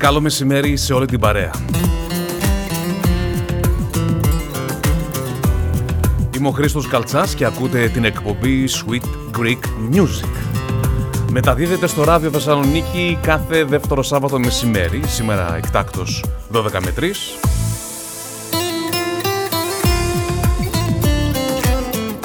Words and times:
Καλό 0.00 0.20
μεσημέρι 0.20 0.76
σε 0.76 0.92
όλη 0.92 1.06
την 1.06 1.20
παρέα. 1.20 1.50
Είμαι 6.36 6.48
ο 6.48 6.50
Χρήστος 6.50 6.88
Καλτσάς 6.88 7.34
και 7.34 7.44
ακούτε 7.44 7.88
την 7.88 8.04
εκπομπή 8.04 8.64
Sweet 8.68 9.38
Greek 9.38 9.94
Music. 9.94 10.30
Μεταδίδεται 11.30 11.86
στο 11.86 12.04
ράδιο 12.04 12.30
Θεσσαλονίκη 12.30 13.18
κάθε 13.22 13.64
δεύτερο 13.64 14.02
Σάββατο 14.02 14.38
μεσημέρι, 14.38 15.02
σήμερα 15.06 15.56
εκτάκτος 15.56 16.24
12 16.52 16.62
με 16.84 16.92
3. 16.96 17.38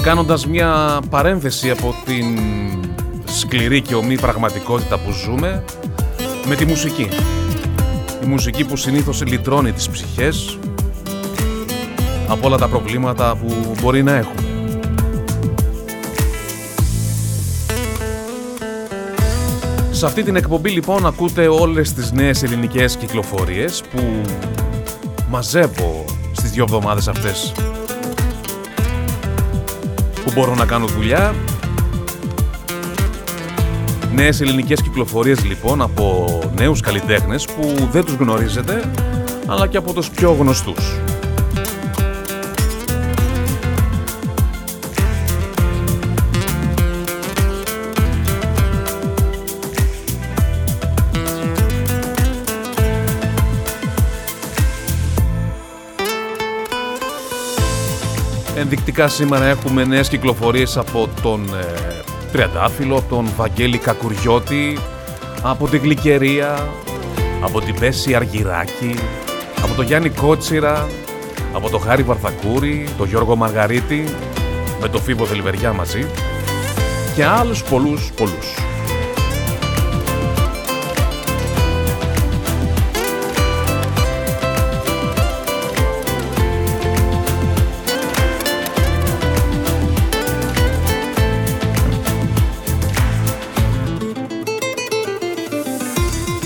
Κάνοντας 0.01 0.47
μια 0.47 0.99
παρένθεση 1.09 1.69
από 1.69 1.95
την 2.05 2.39
σκληρή 3.25 3.81
και 3.81 3.95
ομή 3.95 4.19
πραγματικότητα 4.19 4.99
που 4.99 5.11
ζούμε 5.11 5.63
με 6.47 6.55
τη 6.55 6.65
μουσική. 6.65 7.07
Η 8.25 8.27
μουσική 8.27 8.65
που 8.65 8.75
συνήθως 8.75 9.25
λυτρώνει 9.25 9.71
τις 9.71 9.89
ψυχές 9.89 10.57
από 12.27 12.47
όλα 12.47 12.57
τα 12.57 12.67
προβλήματα 12.67 13.35
που 13.35 13.75
μπορεί 13.81 14.03
να 14.03 14.13
έχουμε. 14.13 14.41
Σε 19.91 20.05
αυτή 20.05 20.23
την 20.23 20.35
εκπομπή 20.35 20.69
λοιπόν 20.69 21.05
ακούτε 21.05 21.47
όλες 21.47 21.93
τις 21.93 22.11
νέες 22.11 22.43
ελληνικές 22.43 22.95
κυκλοφορίες 22.95 23.83
που 23.91 24.21
μαζεύω 25.29 26.05
στις 26.31 26.51
δύο 26.51 26.63
εβδομάδες 26.63 27.07
αυτές 27.07 27.51
που 30.23 30.31
μπορώ 30.33 30.55
να 30.55 30.65
κάνω 30.65 30.85
δουλειά 30.85 31.35
Νέες 34.15 34.41
ελληνικές 34.41 34.81
κυκλοφορίες 34.81 35.45
λοιπόν 35.45 35.81
από 35.81 36.39
νέους 36.55 36.81
καλλιτέχνες 36.81 37.45
που 37.45 37.87
δεν 37.91 38.05
τους 38.05 38.13
γνωρίζετε 38.13 38.91
αλλά 39.45 39.67
και 39.67 39.77
από 39.77 39.93
τους 39.93 40.09
πιο 40.09 40.31
γνωστούς. 40.31 40.99
Ενδεικτικά 58.57 59.07
σήμερα 59.07 59.45
έχουμε 59.45 59.83
νέες 59.85 60.09
κυκλοφορίες 60.09 60.77
από 60.77 61.09
τον 61.21 61.53
ε, 61.53 61.94
Τριαντάφυλλο, 62.35 62.97
από 62.97 63.15
τον 63.15 63.29
Βαγγέλη 63.37 63.77
Κακουριώτη, 63.77 64.77
από 65.41 65.67
την 65.67 65.81
Γλυκερία, 65.81 66.67
από 67.41 67.61
την 67.61 67.79
Πέση 67.79 68.15
Αργυράκη, 68.15 68.95
από 69.63 69.73
τον 69.75 69.85
Γιάννη 69.85 70.09
Κότσιρα, 70.09 70.87
από 71.53 71.69
τον 71.69 71.81
Χάρη 71.81 72.03
Βαρθακούρη, 72.03 72.87
τον 72.97 73.07
Γιώργο 73.07 73.35
Μαργαρίτη, 73.35 74.03
με 74.81 74.87
τον 74.87 75.01
Φίβο 75.01 75.25
Δελβεριά 75.25 75.73
μαζί 75.73 76.05
και 77.15 77.25
άλλους 77.25 77.63
πολλούς 77.63 78.11
πολλούς. 78.15 78.74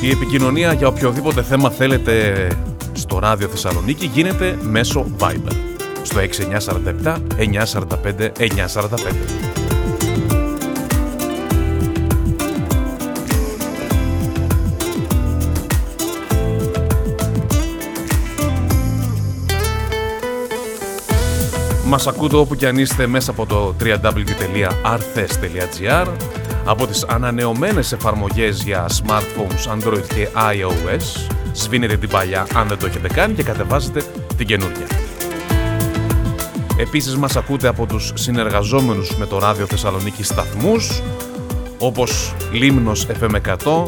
Η 0.10 0.12
επικοινωνία 0.12 0.74
για 0.74 0.88
οποιοδήποτε 0.88 1.44
θέμα 1.44 1.70
θέλετε 1.70 2.48
στο 2.94 3.20
ράδιο 3.20 3.48
Θεσσαλονίκη 3.48 4.06
γίνεται 4.06 4.58
μέσω 4.62 5.06
Viber 5.20 5.54
στο 6.04 6.20
6947 7.04 7.04
945 7.04 7.16
945. 8.38 8.40
Μας 21.86 22.08
ακούτε 22.08 22.36
όπου 22.36 22.56
και 22.56 22.68
αν 22.68 22.78
είστε 22.78 23.08
μέσα 23.08 23.32
από 23.32 23.46
το 23.46 23.76
www.arthes.gr 23.80 26.08
από 26.66 26.88
τις 26.88 27.04
ανανεωμένες 27.04 27.92
εφαρμογές 27.92 28.64
για 28.64 28.86
smartphones 28.90 29.74
Android 29.74 30.04
και 30.16 30.28
iOS. 30.36 31.34
Σβήνετε 31.54 31.98
την 31.98 32.10
παλιά 32.10 32.48
αν 32.54 32.68
δεν 32.68 32.78
το 32.78 32.86
έχετε 32.86 33.08
κάνει 33.08 33.34
και 33.34 33.44
κατεβάζετε 33.44 34.04
την 34.38 34.48
καινούργια. 34.48 34.86
Επίσης 36.78 37.16
μας 37.16 37.36
ακούτε 37.36 37.68
από 37.68 37.86
τους 37.86 38.12
συνεργαζόμενους 38.16 39.16
με 39.18 39.26
το 39.26 39.40
ράδιο 39.40 39.66
Θεσσαλονίκη 39.66 40.24
σταθμούς 40.24 41.02
όπως 41.78 42.34
Λίμνος 42.52 43.08
FM100, 43.20 43.86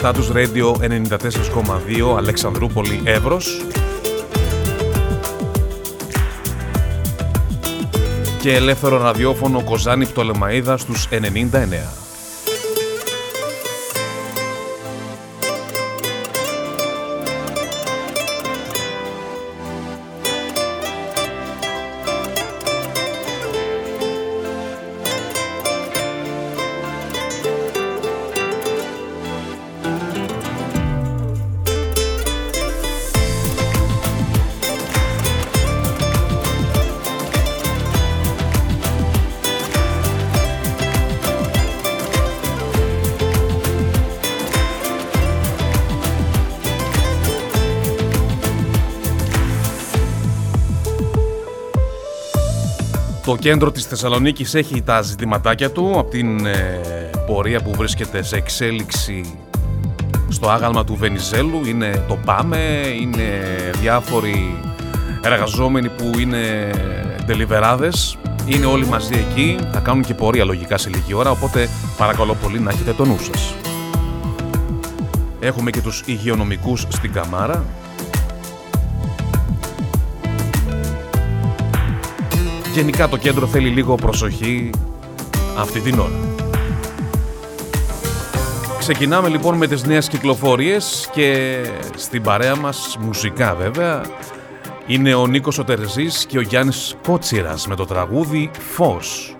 Status 0.00 0.32
Radio 0.34 0.74
94,2 0.80 2.16
Αλεξανδρούπολη 2.16 3.00
Εύρος 3.04 3.64
και 8.44 8.54
ελεύθερο 8.54 8.96
ραδιόφωνο 8.98 9.62
Κοζάνη 9.62 10.06
Πτολεμαίδα 10.06 10.76
στους 10.76 11.08
99. 11.10 12.03
Το 53.34 53.40
κέντρο 53.40 53.70
της 53.70 53.84
Θεσσαλονίκης 53.84 54.54
έχει 54.54 54.82
τα 54.82 55.02
ζητηματάκια 55.02 55.70
του 55.70 55.98
από 55.98 56.10
την 56.10 56.46
ε, 56.46 56.80
πορεία 57.26 57.62
που 57.62 57.70
βρίσκεται 57.76 58.22
σε 58.22 58.36
εξέλιξη 58.36 59.38
στο 60.28 60.48
άγαλμα 60.48 60.84
του 60.84 60.94
Βενιζέλου. 60.94 61.60
Είναι 61.66 62.04
το 62.08 62.18
ΠΑΜΕ, 62.24 62.86
είναι 63.00 63.40
διάφοροι 63.80 64.58
εργαζόμενοι 65.22 65.88
που 65.88 66.10
είναι 66.18 66.70
ντελιβεράδες. 67.24 68.18
Είναι 68.46 68.66
όλοι 68.66 68.86
μαζί 68.86 69.14
εκεί, 69.14 69.58
θα 69.72 69.78
κάνουν 69.78 70.04
και 70.04 70.14
πορεία 70.14 70.44
λογικά 70.44 70.78
σε 70.78 70.88
λίγη 70.88 71.14
ώρα, 71.14 71.30
οπότε 71.30 71.68
παρακαλώ 71.96 72.34
πολύ 72.34 72.60
να 72.60 72.70
έχετε 72.70 72.92
το 72.92 73.04
νου 73.04 73.18
σας. 73.18 73.54
Έχουμε 75.40 75.70
και 75.70 75.80
τους 75.80 76.02
υγειονομικούς 76.06 76.86
στην 76.88 77.12
Καμάρα, 77.12 77.64
Γενικά 82.74 83.08
το 83.08 83.16
κέντρο 83.16 83.46
θέλει 83.46 83.68
λίγο 83.68 83.94
προσοχή 83.94 84.70
αυτή 85.58 85.80
την 85.80 85.98
ώρα. 85.98 86.18
Ξεκινάμε 88.78 89.28
λοιπόν 89.28 89.56
με 89.56 89.66
τις 89.66 89.84
νέες 89.84 90.08
κυκλοφορίες 90.08 91.08
και 91.12 91.56
στην 91.96 92.22
παρέα 92.22 92.56
μας 92.56 92.96
μουσικά 93.00 93.54
βέβαια 93.54 94.02
είναι 94.86 95.14
ο 95.14 95.26
Νίκος 95.26 95.58
Οτερζής 95.58 96.26
και 96.26 96.38
ο 96.38 96.40
Γιάννης 96.40 96.96
Κότσιρας 97.02 97.66
με 97.66 97.74
το 97.74 97.84
τραγούδι 97.84 98.50
«Φως» 98.58 99.36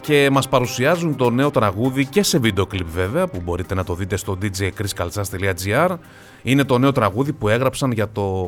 και 0.00 0.28
μας 0.32 0.48
παρουσιάζουν 0.48 1.16
το 1.16 1.30
νέο 1.30 1.50
τραγούδι 1.50 2.06
και 2.06 2.22
σε 2.22 2.38
βίντεο 2.38 2.66
κλιπ 2.66 2.88
βέβαια 2.88 3.26
που 3.26 3.40
μπορείτε 3.44 3.74
να 3.74 3.84
το 3.84 3.94
δείτε 3.94 4.16
στο 4.16 4.38
djchriskaltsas.gr 4.42 5.96
είναι 6.42 6.64
το 6.64 6.78
νέο 6.78 6.92
τραγούδι 6.92 7.32
που 7.32 7.48
έγραψαν 7.48 7.92
για, 7.92 8.08
το... 8.12 8.46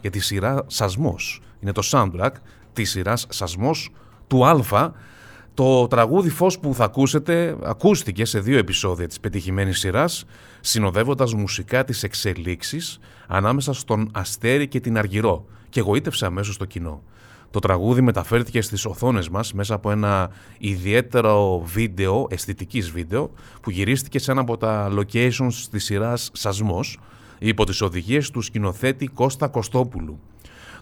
για 0.00 0.10
τη 0.10 0.20
σειρά 0.20 0.64
Σασμός. 0.66 1.40
Είναι 1.60 1.72
το 1.72 1.82
soundtrack 1.90 2.30
της 2.72 2.90
σειράς 2.90 3.26
Σασμός 3.28 3.90
του 4.26 4.46
Α. 4.46 4.92
Το 5.54 5.86
τραγούδι 5.86 6.28
Φως 6.30 6.58
που 6.58 6.74
θα 6.74 6.84
ακούσετε 6.84 7.56
ακούστηκε 7.62 8.24
σε 8.24 8.40
δύο 8.40 8.58
επεισόδια 8.58 9.06
της 9.06 9.20
πετυχημένης 9.20 9.78
σειράς 9.78 10.24
συνοδεύοντας 10.60 11.34
μουσικά 11.34 11.84
τις 11.84 12.02
εξελίξεις 12.02 12.98
ανάμεσα 13.26 13.72
στον 13.72 14.10
Αστέρι 14.12 14.68
και 14.68 14.80
την 14.80 14.98
Αργυρό 14.98 15.44
και 15.68 15.80
εγωίτευσε 15.80 16.26
αμέσως 16.26 16.56
το 16.56 16.64
κοινό. 16.64 17.02
Το 17.50 17.58
τραγούδι 17.58 18.00
μεταφέρθηκε 18.00 18.60
στις 18.60 18.84
οθόνες 18.84 19.28
μας 19.28 19.52
μέσα 19.52 19.74
από 19.74 19.90
ένα 19.90 20.30
ιδιαίτερο 20.58 21.62
βίντεο, 21.64 22.26
αισθητικής 22.30 22.90
βίντεο, 22.90 23.30
που 23.60 23.70
γυρίστηκε 23.70 24.18
σε 24.18 24.30
ένα 24.30 24.40
από 24.40 24.56
τα 24.56 24.92
locations 24.98 25.54
της 25.70 25.84
σειράς 25.84 26.30
«Σασμός», 26.32 26.98
υπό 27.38 27.64
τις 27.64 27.80
οδηγίες 27.80 28.30
του 28.30 28.40
σκηνοθέτη 28.40 29.06
Κώστα 29.06 29.48
Κωστόπουλου. 29.48 30.20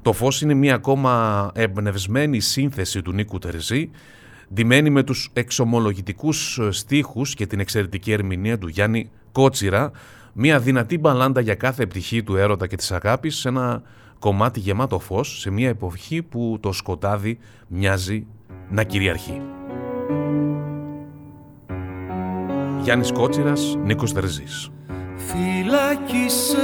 Το 0.03 0.13
φως 0.13 0.43
είναι 0.43 0.55
μια 0.55 0.75
ακόμα 0.75 1.51
εμπνευσμένη 1.55 2.41
σύνθεση 2.41 3.03
του 3.03 3.13
Νίκου 3.13 3.39
Τερζή, 3.39 3.91
ντυμένη 4.55 4.91
με 4.91 5.03
τους 5.03 5.31
εξομολογητικούς 5.33 6.61
στίχους 6.71 7.35
και 7.35 7.47
την 7.47 7.61
εξαιρετική 7.61 8.13
ερμηνεία 8.13 8.59
του 8.59 8.69
Γιάννη 8.69 9.11
Κότσιρα, 9.33 9.91
μια 10.33 10.59
δυνατή 10.59 10.99
μπαλάντα 10.99 11.41
για 11.41 11.55
κάθε 11.55 11.87
πτυχή 11.87 12.23
του 12.23 12.37
έρωτα 12.37 12.67
και 12.67 12.77
της 12.77 12.93
αγάπης 12.93 13.37
σε 13.37 13.49
ένα 13.49 13.83
κομμάτι 14.19 14.61
γεμάτο 14.61 14.99
φως 14.99 15.41
σε 15.41 15.51
μια 15.51 15.69
εποχή 15.69 16.23
που 16.23 16.59
το 16.61 16.73
σκοτάδι 16.73 17.39
μοιάζει 17.67 18.27
να 18.71 18.83
κυριαρχεί. 18.83 19.41
Γιάννης 22.83 23.13
Κότσιρας, 23.13 23.77
Νίκος 23.85 24.13
Τερζής. 24.13 24.71
Φυλάκισε 25.17 26.57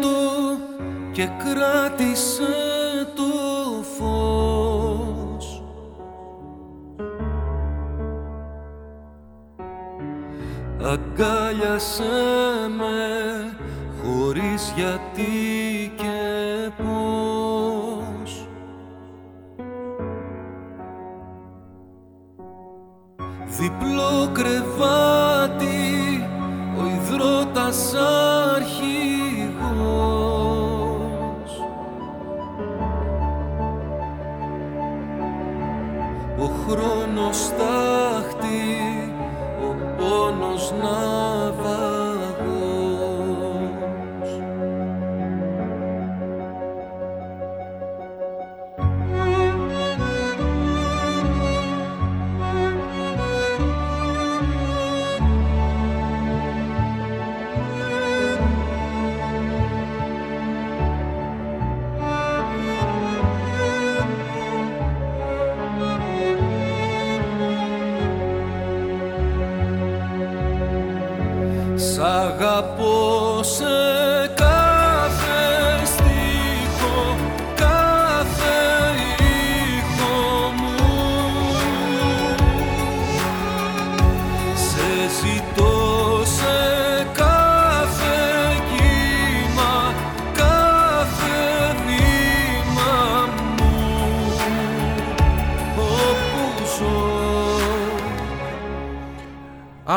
το 0.00 0.49
και 1.12 1.28
κράτησε 1.38 2.44
το 3.14 3.22
φως. 3.98 5.62
Αγκάλιασε 10.82 12.04
με 12.76 13.56
χωρίς 14.02 14.72
γιατί 14.76 15.92
και 15.96 16.70
πώς. 16.76 18.48
Διπλό 23.46 24.30
κρεβάτι 24.32 25.68
ο 26.78 26.82
υδρότας 26.86 27.94
αρχηγός 28.54 30.29
Ο 36.40 36.46
χρόνος 36.46 37.38
τάχτη, 37.58 38.62
ο 39.62 39.76
πόνος 39.96 40.72
ναυαγός 40.82 41.09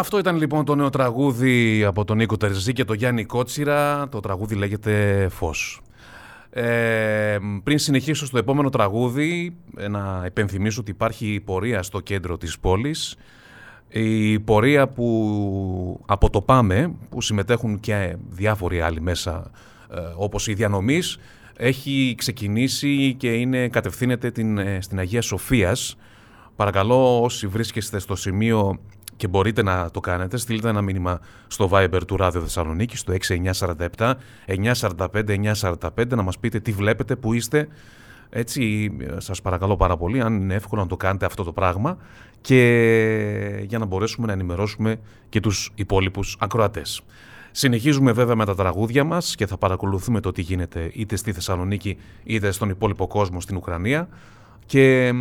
Αυτό 0.04 0.18
ήταν 0.18 0.38
λοιπόν 0.38 0.66
το 0.66 0.76
νέο 0.76 0.90
τραγούδι 0.90 1.84
από 1.84 2.06
τον 2.06 2.18
Νίκο 2.18 2.38
Τερζή 2.38 2.74
και 2.74 2.84
τον 2.84 2.96
Γιάννη 2.96 3.26
Κότσιρα. 3.26 4.10
Το 4.10 4.20
τραγούδι 4.20 4.56
λέγεται 4.56 5.28
«Φως». 5.32 5.82
Ε, 6.50 7.38
πριν 7.64 7.78
συνεχίσω 7.78 8.26
στο 8.26 8.38
επόμενο 8.38 8.70
τραγούδι, 8.70 9.56
ε, 9.78 9.88
να 9.88 10.24
υπενθυμίσω 10.26 10.82
ότι 10.82 10.92
υπάρχει 10.92 11.42
πορεία 11.46 11.84
στο 11.84 12.00
κέντρο 12.00 12.38
της 12.38 12.60
πόλης. 12.60 13.16
Η 13.90 14.40
πορεία 14.40 14.88
που 14.88 16.00
από 16.06 16.30
το 16.30 16.42
ΠΑΜΕ, 16.42 16.94
που 17.10 17.22
συμμετέχουν 17.22 17.80
και 17.80 18.16
διάφοροι 18.30 18.82
άλλοι 18.82 19.02
μέσα, 19.02 19.52
ε, 19.92 20.00
όπως 20.16 20.48
η 20.48 20.54
Διανομής, 20.54 21.18
έχει 21.58 22.16
ξεκινήσει 22.18 23.16
και 23.18 23.34
είναι, 23.34 23.68
κατευθύνεται 23.68 24.32
την, 24.32 24.58
ε, 24.58 24.82
στην 24.82 25.00
Αγία 25.00 25.22
Σοφίας. 25.22 25.98
Παρακαλώ 26.56 27.22
όσοι 27.22 27.48
βρίσκεστε 27.48 28.00
στο 28.00 28.16
σημείο 28.16 28.80
και 29.15 29.27
μπορείτε 29.27 29.63
να 29.63 29.92
το 29.92 30.00
κάνετε, 30.00 30.38
στείλτε 30.38 30.69
ένα 30.69 30.81
μήνυμα 30.81 31.19
στο 31.48 31.69
Viber 31.71 32.01
του 32.07 32.18
Ράδιο 32.18 32.42
Θεσσαλονίκη 32.42 32.98
στο 32.98 33.13
6947 33.98 34.13
945 34.74 35.54
945 35.62 36.07
να 36.07 36.21
μας 36.21 36.39
πείτε 36.39 36.60
τι 36.60 36.71
βλέπετε, 36.71 37.15
που 37.15 37.33
είστε. 37.33 37.68
Έτσι 38.30 38.92
σας 39.18 39.42
παρακαλώ 39.42 39.75
πάρα 39.75 39.98
πολύ 39.98 40.22
αν 40.22 40.41
είναι 40.41 40.53
εύκολο 40.53 40.82
να 40.82 40.88
το 40.88 40.98
κάνετε 40.98 41.25
αυτό 41.25 41.43
το 41.43 41.51
πράγμα 41.51 41.98
και 42.41 43.63
για 43.67 43.77
να 43.79 43.86
μπορέσουμε 43.86 44.27
να 44.27 44.34
ενημερώσουμε 44.34 45.00
και 45.29 45.39
τους 45.39 45.72
υπόλοιπους 45.75 46.38
ακροατές. 46.39 47.01
Συνεχίζουμε 47.51 48.12
βέβαια 48.12 48.36
με 48.36 48.46
τα 48.46 48.55
τραγούδια 48.55 49.03
μας 49.03 49.36
και 49.36 49.48
θα 49.48 49.58
παρακολουθούμε 49.58 50.20
το 50.20 50.32
τι 50.32 50.41
γίνεται 50.41 50.91
είτε 50.93 51.15
στη 51.15 51.32
Θεσσαλονίκη 51.32 51.98
είτε 52.24 52.51
στον 52.51 52.70
υπόλοιπο 52.70 53.08
κόσμο 53.08 53.41
στην 53.41 53.55
Ουκρανία 53.55 54.08
και 54.65 55.13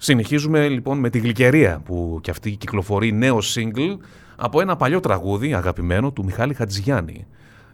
Συνεχίζουμε 0.00 0.68
λοιπόν 0.68 0.98
με 0.98 1.10
τη 1.10 1.18
Γλυκερία 1.18 1.80
που 1.84 2.18
και 2.22 2.30
αυτή 2.30 2.50
κυκλοφορεί 2.50 3.12
νέο 3.12 3.38
single 3.54 3.96
από 4.36 4.60
ένα 4.60 4.76
παλιό 4.76 5.00
τραγούδι 5.00 5.54
αγαπημένο 5.54 6.12
του 6.12 6.24
Μιχάλη 6.24 6.54
Χατζηγιάννη. 6.54 7.26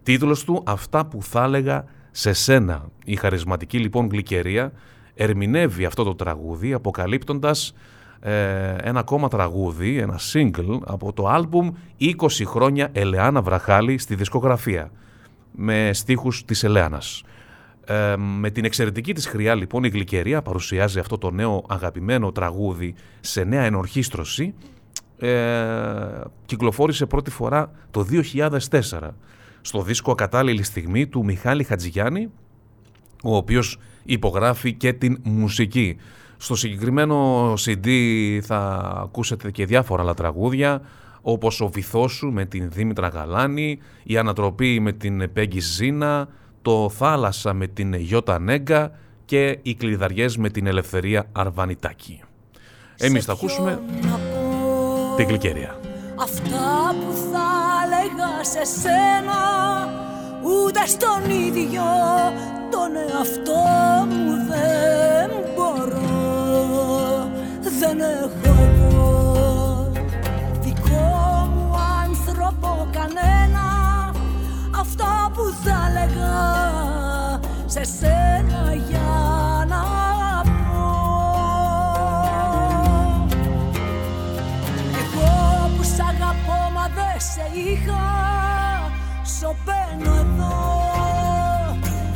Τίτλος 0.02 0.44
του 0.44 0.62
«Αυτά 0.66 1.06
που 1.06 1.22
θα 1.22 1.42
έλεγα 1.42 1.84
σε 2.10 2.32
σένα». 2.32 2.88
Η 3.04 3.16
χαρισματική 3.16 3.78
λοιπόν 3.78 4.08
Γλυκερία 4.08 4.72
ερμηνεύει 5.14 5.84
αυτό 5.84 6.04
το 6.04 6.14
τραγούδι 6.14 6.72
αποκαλύπτοντας 6.72 7.74
ε, 8.20 8.74
ένα 8.80 9.00
ακόμα 9.00 9.28
τραγούδι, 9.28 9.98
ένα 9.98 10.18
single 10.32 10.78
από 10.86 11.12
το 11.12 11.28
άλμπουμ 11.28 11.70
20 12.00 12.14
χρόνια 12.44 12.88
Ελεάνα 12.92 13.42
Βραχάλη 13.42 13.98
στη 13.98 14.14
δισκογραφία 14.14 14.90
με 15.50 15.90
στίχους 15.92 16.44
της 16.44 16.64
Ελέανας. 16.64 17.22
Ε, 17.86 18.14
με 18.16 18.50
την 18.50 18.64
εξαιρετική 18.64 19.14
της 19.14 19.26
χρειά 19.26 19.54
λοιπόν 19.54 19.84
η 19.84 19.88
Γλυκερία 19.88 20.42
παρουσιάζει 20.42 20.98
αυτό 20.98 21.18
το 21.18 21.30
νέο 21.30 21.64
αγαπημένο 21.68 22.32
τραγούδι 22.32 22.94
σε 23.20 23.44
νέα 23.44 23.62
ενορχίστρωση 23.62 24.54
ε, 25.18 26.20
κυκλοφόρησε 26.46 27.06
πρώτη 27.06 27.30
φορά 27.30 27.70
το 27.90 28.06
2004 28.40 29.10
στο 29.60 29.82
δίσκο 29.82 30.10
«Ακατάλληλη 30.10 30.62
στιγμή» 30.62 31.06
του 31.06 31.24
Μιχάλη 31.24 31.64
Χατζηγιάννη 31.64 32.30
ο 33.24 33.36
οποίος 33.36 33.78
υπογράφει 34.04 34.72
και 34.72 34.92
την 34.92 35.18
μουσική. 35.22 35.96
Στο 36.36 36.54
συγκεκριμένο 36.54 37.52
CD 37.52 37.88
θα 38.42 38.92
ακούσετε 39.02 39.50
και 39.50 39.66
διάφορα 39.66 40.02
άλλα 40.02 40.14
τραγούδια 40.14 40.80
όπως 41.22 41.60
«Ο 41.60 41.68
βυθός 41.68 42.12
σου» 42.12 42.32
με 42.32 42.44
την 42.44 42.70
Δήμητρα 42.70 43.08
Γαλάνη, 43.08 43.78
«Η 44.02 44.16
Ανατροπή» 44.16 44.80
με 44.80 44.92
την 44.92 45.32
Πέγγι 45.32 45.60
Ζήνα, 45.60 46.28
το 46.64 46.90
Θάλασσα 46.90 47.52
με 47.52 47.66
την 47.66 47.94
Γιώτα 47.94 48.38
Νέγκα 48.38 48.90
και 49.24 49.58
οι 49.62 49.74
Κλειδαριές 49.74 50.36
με 50.36 50.50
την 50.50 50.66
Ελευθερία 50.66 51.26
Αρβανιτάκη. 51.32 52.22
Εμείς 52.96 53.24
θα 53.24 53.32
ακούσουμε 53.32 53.80
την 55.16 55.26
Γλυκερία. 55.26 55.78
Αυτά 56.16 56.94
που 57.00 57.12
θα 57.32 57.48
έλεγα 57.84 58.44
σε 58.44 58.64
σένα 58.80 59.40
ούτε 60.42 60.86
στον 60.86 61.30
ίδιο 61.30 61.82
τον 62.70 62.96
εαυτό 62.96 63.62
μου 64.08 64.32
δεν 64.48 65.30
μπορώ 65.54 67.28
δεν 67.80 67.98
έχω 68.00 68.62
εγώ 68.76 69.92
δικό 70.60 71.48
μου 71.54 71.74
άνθρωπο 72.04 72.88
κανένα 72.92 73.43
αυτά 75.64 75.70
που 75.70 75.70
θα 75.70 75.88
έλεγα 75.88 77.40
σε 77.66 77.84
σένα 77.84 78.74
για 78.88 79.66
να 79.68 79.82
πω. 80.44 80.84
Εγώ 85.00 85.70
που 85.76 85.82
σ' 85.82 86.00
αγαπώ 86.00 86.70
μα 86.74 86.88
δεν 86.94 87.16
σε 87.18 87.58
είχα. 87.58 88.02
Σωπαίνω 89.38 90.14
εδώ. 90.14 90.52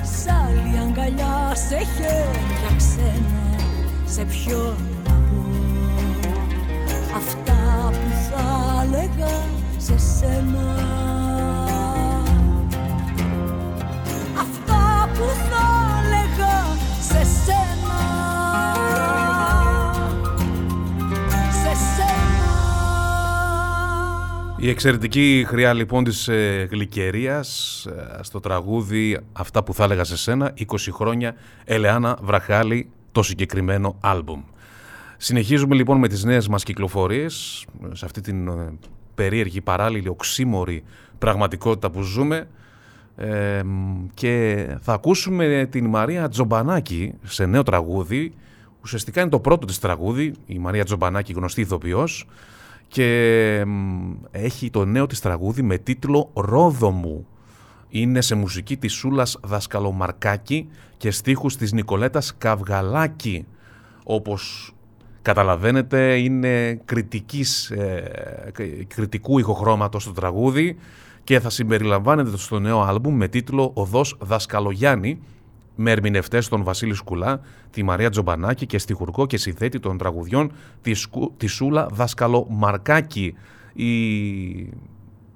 Σ' 0.03 0.29
άλλη 0.29 0.79
αγκαλιά 0.79 1.55
σε 1.55 1.77
χέρια 1.77 2.77
ξένα 2.77 3.57
σε 4.05 4.25
ποιον 4.25 4.77
να 5.05 5.13
πω. 5.13 5.47
Αυτά 7.17 7.91
που 7.91 8.11
θα 8.31 8.83
έλεγα 8.83 9.37
σε 9.77 9.99
σένα 9.99 11.28
που 15.19 15.25
θα 15.25 15.67
έλεγα 16.05 16.77
σε 17.01 17.25
σένα. 17.25 17.99
Σε 21.53 21.75
σένα. 21.97 22.57
Η 24.59 24.69
εξαιρετική 24.69 25.45
χρειά 25.49 25.73
λοιπόν 25.73 26.05
της 26.05 26.29
ε, 26.29 26.69
Γλυκερίας 26.71 27.85
ε, 27.87 28.23
στο 28.23 28.41
τραγούδι 28.41 29.21
«Αυτά 29.33 29.63
που 29.63 29.75
θα 29.75 29.85
έλεγα 29.85 30.05
σε 30.05 30.17
σένα» 30.17 30.55
20 30.59 30.65
χρόνια 30.93 31.35
Ελεάνα 31.65 32.19
Βραχάλη 32.23 32.91
το 33.13 33.23
συγκεκριμένο 33.23 33.97
άλμπουμ. 34.01 34.43
Συνεχίζουμε 35.17 35.75
λοιπόν 35.75 35.99
με 35.99 36.09
τις 36.09 36.25
νέες 36.25 36.49
μας 36.49 36.63
κυκλοφορίες 36.63 37.65
σε 37.93 38.05
αυτή 38.05 38.21
την 38.21 38.49
ε, 38.49 38.73
περίεργη, 39.15 39.61
παράλληλη, 39.61 40.09
οξύμορη 40.09 40.85
πραγματικότητα 41.19 41.91
που 41.91 42.03
ζούμε 42.03 42.49
ε, 43.21 43.63
και 44.15 44.67
θα 44.81 44.93
ακούσουμε 44.93 45.69
την 45.71 45.87
Μαρία 45.87 46.29
Τζομπανάκη 46.29 47.15
σε 47.23 47.47
νέο 47.47 47.63
τραγούδι 47.63 48.33
ουσιαστικά 48.83 49.21
είναι 49.21 49.31
το 49.31 49.41
πρώτο 49.41 49.67
της 49.67 49.79
τραγούδι 49.79 50.35
η 50.47 50.59
Μαρία 50.59 50.85
Τζομπανάκη 50.85 51.33
γνωστή 51.33 51.61
ηθοποιός 51.61 52.27
και 52.89 53.65
έχει 54.31 54.71
το 54.71 54.85
νέο 54.85 55.07
της 55.07 55.21
τραγούδι 55.21 55.63
με 55.63 55.79
τίτλο 55.79 56.31
«Ρόδο 56.35 56.91
μου». 56.91 57.27
Είναι 57.89 58.21
σε 58.21 58.35
μουσική 58.35 58.77
της 58.77 58.93
Σούλας 58.93 59.39
Δασκαλομαρκάκη 59.43 60.69
και 60.97 61.11
στίχους 61.11 61.57
της 61.57 61.73
Νικολέτας 61.73 62.35
Καυγαλάκη. 62.39 63.47
Όπως 64.05 64.73
καταλαβαίνετε 65.23 66.19
είναι 66.19 66.81
κριτικής, 66.85 67.71
ε, 67.71 68.53
κριτικού 68.87 69.39
ηχοχρώματος 69.39 70.05
το 70.05 70.13
τραγούδι 70.13 70.77
και 71.29 71.41
θα 71.41 71.51
συμπεριλαμβάνεται 71.51 72.37
στο 72.37 72.59
νέο 72.59 72.81
άλμπουμ 72.81 73.17
με 73.17 73.29
τίτλο 73.29 73.71
«Οδός 73.75 74.17
Δασκαλογιάννη» 74.21 75.21
με 75.75 75.91
ερμηνευτές 75.91 76.49
τον 76.49 76.63
Βασίλη 76.63 76.95
Σκουλά, 76.95 77.41
τη 77.71 77.83
Μαρία 77.83 78.11
Τζομπανάκη 78.11 78.67
και 78.67 78.79
στιχουργό 78.79 79.27
και 79.27 79.37
συνθέτη 79.37 79.81
των 79.81 79.99
τραγουδιών 79.99 80.53
τη, 80.81 80.93
τη 81.37 81.47
Σούλα 81.47 81.89
Δάσκαλο 81.93 82.47
Μαρκάκη. 82.51 83.35
Η 83.73 83.93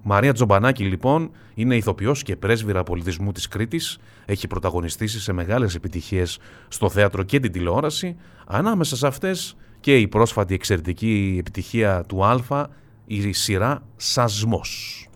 Μαρία 0.02 0.32
Τζομπανάκη 0.32 0.84
λοιπόν 0.84 1.30
είναι 1.54 1.76
ηθοποιός 1.76 2.22
και 2.22 2.36
πρέσβυρα 2.36 2.82
πολιτισμού 2.82 3.32
της 3.32 3.48
Κρήτης, 3.48 3.98
έχει 4.24 4.46
πρωταγωνιστήσει 4.46 5.20
σε 5.20 5.32
μεγάλες 5.32 5.74
επιτυχίες 5.74 6.38
στο 6.68 6.90
θέατρο 6.90 7.22
και 7.22 7.40
την 7.40 7.52
τηλεόραση, 7.52 8.16
ανάμεσα 8.46 8.96
σε 8.96 9.06
αυτές 9.06 9.56
και 9.80 9.96
η 9.96 10.08
πρόσφατη 10.08 10.54
εξαιρετική 10.54 11.36
επιτυχία 11.38 12.04
του 12.06 12.24
Α, 12.24 12.68
η 13.04 13.32
σειρά 13.32 13.82
«Σασμός». 13.96 15.06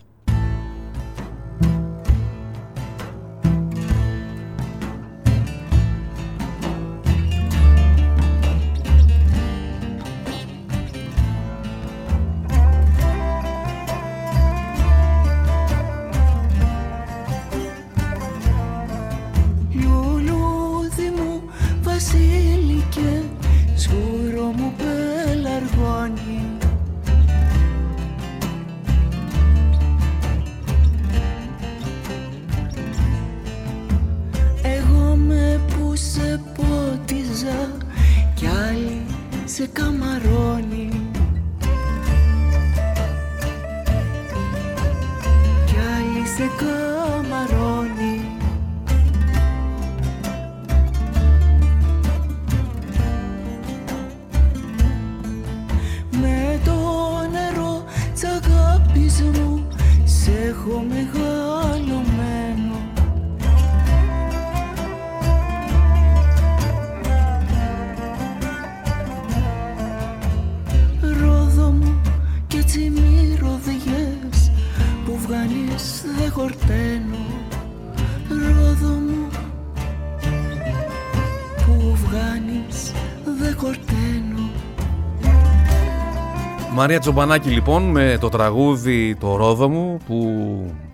Μαρία 86.73 86.99
Τζομπανάκη 86.99 87.49
λοιπόν 87.49 87.83
με 87.83 88.17
το 88.19 88.29
τραγούδι 88.29 89.15
«Το 89.15 89.35
Ρόδο 89.35 89.69
μου» 89.69 89.99
που 90.07 90.45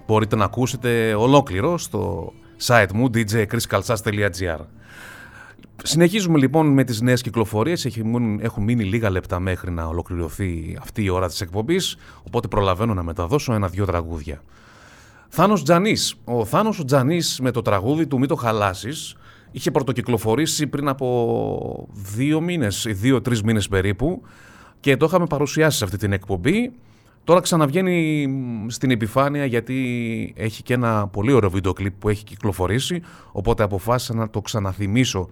μπορείτε 0.08 0.36
να 0.36 0.46
ακούσετε 0.46 1.14
ολόκληρο 1.14 1.78
στο 1.78 2.34
site 2.66 2.92
μου 2.94 3.10
djchriskalsas.gr 3.14 4.60
Συνεχίζουμε 5.84 6.38
λοιπόν 6.38 6.68
με 6.68 6.84
τις 6.84 7.02
νέες 7.02 7.22
κυκλοφορίες, 7.22 7.86
έχουν 8.40 8.64
μείνει 8.64 8.84
λίγα 8.84 9.10
λεπτά 9.10 9.40
μέχρι 9.40 9.72
να 9.72 9.86
ολοκληρωθεί 9.86 10.78
αυτή 10.82 11.04
η 11.04 11.10
ώρα 11.10 11.28
της 11.28 11.42
εκπομπής, 11.42 11.98
οπότε 12.28 12.48
προλαβαίνω 12.48 12.94
να 12.94 13.04
μεταδώσω 13.04 13.54
ένα-δυο 13.54 13.86
τραγούδια. 13.86 14.42
Θάνος 15.30 15.64
Τζανής. 15.64 16.16
Ο 16.24 16.46
Θάνος 16.46 16.86
Τζανής 16.86 17.40
με 17.42 17.52
το 17.52 17.62
τραγούδι 17.62 18.08
του 18.08 18.20
«Μη 18.20 18.28
το 18.28 18.36
χαλάσεις» 18.36 19.16
είχε 19.54 19.72
πρωτοκυκλοφορήσει 19.72 20.68
πριν 20.68 20.88
από 20.88 21.88
δύο 22.16 22.42
μήνες, 22.42 22.88
δύο-τρεις 22.90 23.44
μήνες 23.44 23.68
περίπου, 23.68 24.22
και 24.80 24.98
το 24.98 25.06
είχαμε 25.06 25.26
παρουσιάσει 25.26 25.78
σε 25.78 25.84
αυτή 25.84 25.98
την 25.98 26.14
εκπομπή. 26.14 26.72
Τώρα 27.24 27.40
ξαναβγαίνει 27.40 28.28
στην 28.68 28.92
επιφάνεια 28.92 29.46
γιατί 29.46 30.34
έχει 30.38 30.64
και 30.64 30.74
ένα 30.74 31.08
πολύ 31.08 31.32
ωραίο 31.32 31.50
βίντεο 31.50 31.74
κλιπ 31.74 31.94
που 32.00 32.10
έχει 32.10 32.24
κυκλοφορήσει 32.24 33.02
οπότε 33.32 33.64
αποφάσισα 33.64 34.14
να 34.14 34.30
το 34.30 34.42
ξαναθυμίσω 34.42 35.30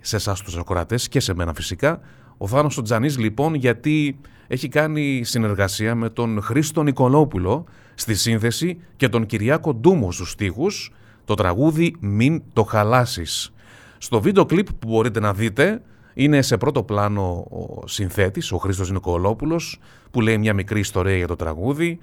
σε 0.00 0.16
εσάς 0.16 0.40
τους 0.40 0.56
ακροατές 0.56 1.08
και 1.08 1.20
σε 1.20 1.34
μένα 1.34 1.54
φυσικά. 1.54 2.00
Ο 2.36 2.46
Θάνος 2.46 2.78
ο 2.78 2.82
Τζανής 2.82 3.18
λοιπόν 3.18 3.54
γιατί 3.54 4.18
έχει 4.46 4.68
κάνει 4.68 5.20
συνεργασία 5.24 5.94
με 5.94 6.08
τον 6.08 6.42
Χρήστο 6.42 6.82
Νικολόπουλο 6.82 7.64
στη 7.94 8.14
σύνθεση 8.14 8.78
και 8.96 9.08
τον 9.08 9.26
Κυριάκο 9.26 9.74
Ντούμο 9.74 10.12
στους 10.12 10.30
στίχους 10.30 10.92
το 11.34 11.42
τραγούδι 11.42 11.96
«Μην 12.00 12.42
το 12.52 12.62
χαλάσεις». 12.62 13.52
Στο 13.98 14.20
βίντεο 14.20 14.44
κλιπ 14.44 14.66
που 14.72 14.88
μπορείτε 14.88 15.20
να 15.20 15.34
δείτε 15.34 15.82
είναι 16.14 16.42
σε 16.42 16.56
πρώτο 16.56 16.82
πλάνο 16.82 17.46
ο 17.50 17.86
συνθέτης, 17.86 18.52
ο 18.52 18.56
Χρήστος 18.56 18.90
Νικολόπουλος, 18.90 19.80
που 20.10 20.20
λέει 20.20 20.38
μια 20.38 20.54
μικρή 20.54 20.80
ιστορία 20.80 21.16
για 21.16 21.26
το 21.26 21.36
τραγούδι. 21.36 21.98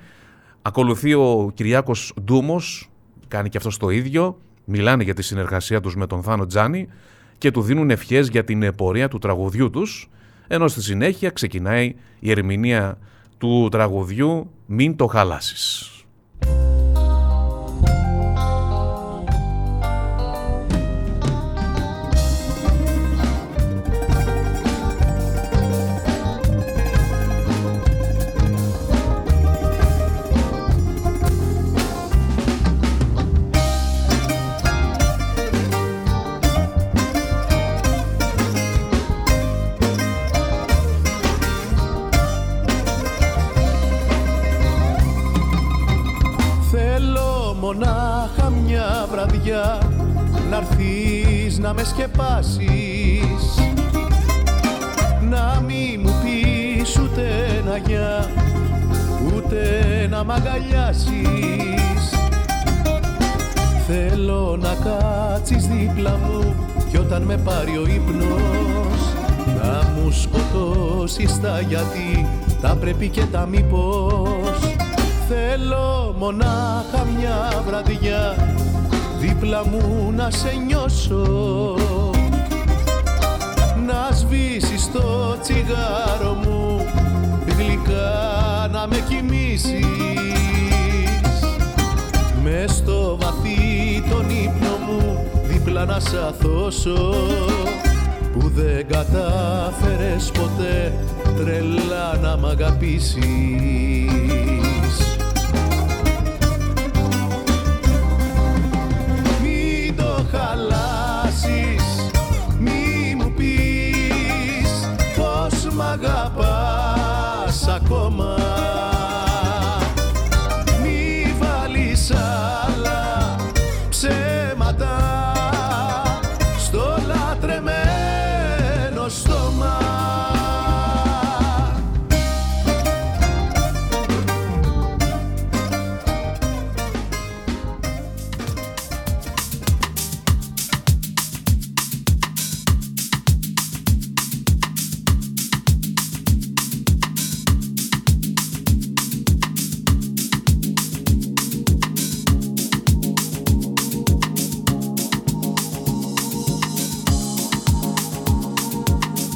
Ακολουθεί 0.61 1.13
ο 1.13 1.51
Κυριάκος 1.53 2.13
Ντούμος, 2.23 2.89
κάνει 3.27 3.49
και 3.49 3.57
αυτός 3.57 3.77
το 3.77 3.89
ίδιο. 3.89 4.37
Μιλάνε 4.65 5.03
για 5.03 5.13
τη 5.13 5.21
συνεργασία 5.21 5.81
τους 5.81 5.95
με 5.95 6.07
τον 6.07 6.23
Θάνο 6.23 6.45
Τζάνι 6.45 6.87
και 7.37 7.51
του 7.51 7.61
δίνουν 7.61 7.89
ευχές 7.89 8.27
για 8.27 8.43
την 8.43 8.75
πορεία 8.75 9.07
του 9.07 9.17
τραγουδιού 9.17 9.69
τους, 9.69 10.09
ενώ 10.47 10.67
στη 10.67 10.81
συνέχεια 10.81 11.29
ξεκινάει 11.29 11.95
η 12.19 12.31
ερμηνεία 12.31 12.97
του 13.37 13.67
τραγουδιού 13.71 14.51
«Μην 14.65 14.95
το 14.95 15.07
χαλάσεις». 15.07 15.93
Με 51.79 51.85
σκεπάσεις. 51.85 53.59
Να 55.29 55.61
μη 55.67 55.99
μου 56.03 56.13
πεις 56.23 56.97
ούτε 56.99 57.21
ένα 57.59 57.77
γεια 57.77 58.29
ούτε 59.25 59.57
να 60.09 60.23
μ' 60.23 60.31
αγκαλιάσεις. 60.31 62.03
Θέλω 63.87 64.57
να 64.61 64.75
κάτσεις 64.83 65.67
δίπλα 65.67 66.17
μου 66.17 66.55
κι 66.89 66.97
όταν 66.97 67.21
με 67.21 67.37
πάρει 67.37 67.77
ο 67.77 67.85
ύπνος 67.87 69.13
να 69.61 69.89
μου 69.89 70.11
σκοτώσεις 70.11 71.41
τα 71.41 71.59
γιατί 71.59 72.27
τα 72.61 72.75
πρέπει 72.75 73.09
και 73.09 73.23
τα 73.31 73.45
μήπως. 73.45 74.75
Θέλω 75.27 76.15
μονάχα 76.17 77.05
μια 77.17 77.63
βραδιά 77.65 78.35
δίπλα 79.19 79.67
μου 79.67 80.13
να 80.15 80.31
σε 80.31 80.51
νιώσω. 80.65 81.75
Να 83.85 84.15
σβήσεις 84.15 84.91
το 84.91 85.37
τσιγάρο 85.41 86.33
μου 86.43 86.85
γλυκά 87.57 88.69
να 88.71 88.87
με 88.87 89.03
κοιμήσεις. 89.09 89.85
Με 92.43 92.65
στο 92.67 93.17
βαθύ 93.21 94.03
τον 94.09 94.29
ύπνο 94.29 94.77
μου 94.87 95.17
δίπλα 95.43 95.85
να 95.85 95.99
σ' 95.99 96.13
αθώσω 96.27 97.13
που 98.33 98.51
δεν 98.55 98.87
κατάφερες 98.87 100.31
ποτέ 100.31 100.93
τρελά 101.37 102.17
να 102.21 102.37
μ' 102.37 102.45
αγαπήσεις 102.45 103.89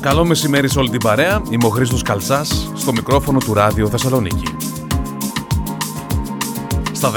Καλό 0.04 0.26
μεσημέρι 0.26 0.70
σε 0.70 0.80
όλη 0.80 0.89
την 0.89 1.00
παρέα. 1.00 1.42
Είμαι 1.50 1.66
ο 1.66 1.70
Χρήστος 1.70 2.02
Καλτσάς 2.02 2.72
στο 2.76 2.92
μικρόφωνο 2.92 3.38
του 3.38 3.54
Ράδιο 3.54 3.88
Θεσσαλονίκη. 3.89 4.56
Στα 6.92 7.12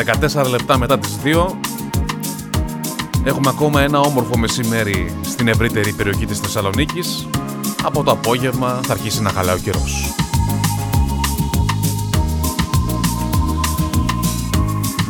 14 0.44 0.48
λεπτά 0.50 0.78
μετά 0.78 0.98
τις 0.98 1.18
2 1.24 1.46
έχουμε 3.24 3.48
ακόμα 3.48 3.80
ένα 3.80 4.00
όμορφο 4.00 4.38
μεσημέρι 4.38 5.14
στην 5.22 5.48
ευρύτερη 5.48 5.92
περιοχή 5.92 6.26
της 6.26 6.38
Θεσσαλονίκης. 6.38 7.28
Από 7.82 8.02
το 8.02 8.10
απόγευμα 8.10 8.80
θα 8.82 8.92
αρχίσει 8.92 9.22
να 9.22 9.30
χαλάει 9.30 9.56
ο 9.56 9.58
καιρός. 9.58 10.14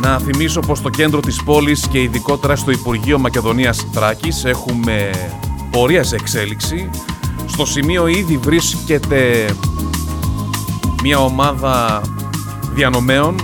Να 0.01 0.19
θυμίσω 0.19 0.61
πως 0.61 0.79
στο 0.79 0.89
κέντρο 0.89 1.21
της 1.21 1.43
πόλης 1.43 1.89
και 1.89 2.03
ειδικότερα 2.03 2.57
στο 2.57 2.71
Υπουργείο 2.71 3.19
Μακεδονίας 3.19 3.87
Τράκης 3.93 4.45
έχουμε 4.45 5.11
πορεία 5.71 6.03
σε 6.03 6.15
εξέλιξη 6.15 6.91
στο 7.47 7.67
σημείο 7.67 8.07
ήδη 8.07 8.37
βρίσκεται 8.37 9.51
μια 11.03 11.19
ομάδα 11.19 12.03
διανομέων 12.75 13.37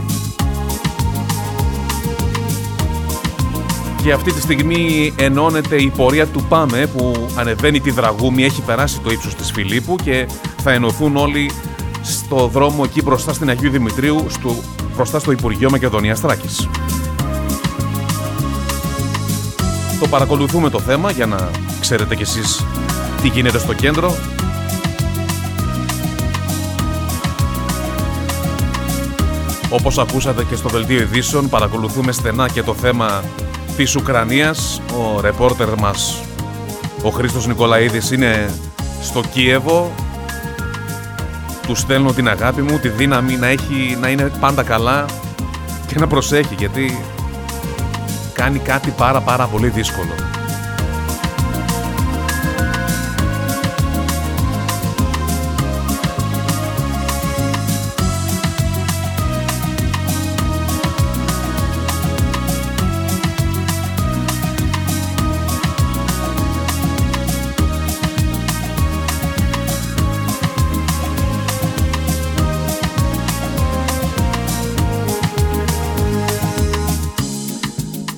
και 4.02 4.12
αυτή 4.12 4.32
τη 4.32 4.40
στιγμή 4.40 5.12
ενώνεται 5.16 5.82
η 5.82 5.92
πορεία 5.96 6.26
του 6.26 6.44
Πάμε 6.48 6.86
που 6.96 7.28
ανεβαίνει 7.34 7.80
τη 7.80 7.90
Δραγούμη, 7.90 8.44
έχει 8.44 8.62
περάσει 8.62 9.00
το 9.00 9.10
ύψος 9.10 9.34
της 9.34 9.50
Φιλίππου 9.50 9.96
και 9.96 10.28
θα 10.62 10.72
ενωθούν 10.72 11.16
όλοι 11.16 11.50
στο 12.02 12.46
δρόμο 12.46 12.82
εκεί 12.86 13.02
μπροστά 13.02 13.32
στην 13.32 13.48
Αγίου 13.48 13.70
Δημητρίου, 13.70 14.26
στο, 14.28 14.54
μπροστά 14.94 15.18
στο 15.18 15.32
Υπουργείο 15.32 15.70
Μακεδονίας 15.70 16.20
Τράκης. 16.20 16.68
Το 20.00 20.08
παρακολουθούμε 20.08 20.70
το 20.70 20.80
θέμα 20.80 21.10
για 21.10 21.26
να 21.26 21.50
ξέρετε 21.80 22.14
κι 22.14 22.22
εσείς 22.22 22.64
τι 23.22 23.28
γίνεται 23.28 23.58
στο 23.58 23.72
κέντρο; 23.72 24.14
Όπως 29.74 29.98
ακούσατε 29.98 30.44
και 30.44 30.56
στο 30.56 30.68
Δελτίο 30.68 31.00
Ειδήσεων, 31.00 31.48
παρακολουθούμε 31.48 32.12
στενά 32.12 32.48
και 32.48 32.62
το 32.62 32.74
θέμα 32.74 33.22
της 33.76 33.96
Ουκρανίας. 33.96 34.80
Ο 34.92 35.20
ρεπόρτερ 35.20 35.78
μας, 35.78 36.22
ο 37.02 37.08
Χρήστος 37.10 37.46
Νικολαίδης, 37.46 38.10
είναι 38.10 38.50
στο 39.02 39.20
Κίεβο. 39.32 39.92
Του 41.66 41.74
στέλνω 41.74 42.12
την 42.12 42.28
αγάπη 42.28 42.62
μου, 42.62 42.78
τη 42.78 42.88
δύναμη 42.88 43.36
να, 43.36 43.46
έχει, 43.46 43.96
να 44.00 44.08
είναι 44.08 44.32
πάντα 44.40 44.62
καλά 44.62 45.04
και 45.86 45.98
να 45.98 46.06
προσέχει, 46.06 46.54
γιατί 46.58 47.04
κάνει 48.32 48.58
κάτι 48.58 48.90
πάρα 48.96 49.20
πάρα 49.20 49.46
πολύ 49.46 49.68
δύσκολο. 49.68 50.31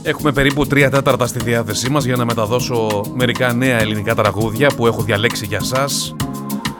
Έχουμε 0.06 0.32
περίπου 0.32 0.62
3 0.62 0.88
τέταρτα 0.90 1.26
στη 1.26 1.42
διάθεσή 1.42 1.90
μας 1.90 2.04
για 2.04 2.16
να 2.16 2.24
μεταδώσω 2.24 3.02
μερικά 3.14 3.52
νέα 3.52 3.80
ελληνικά 3.80 4.14
τραγούδια 4.14 4.70
που 4.76 4.86
έχω 4.86 5.02
διαλέξει 5.02 5.46
για 5.46 5.60
σας. 5.60 6.16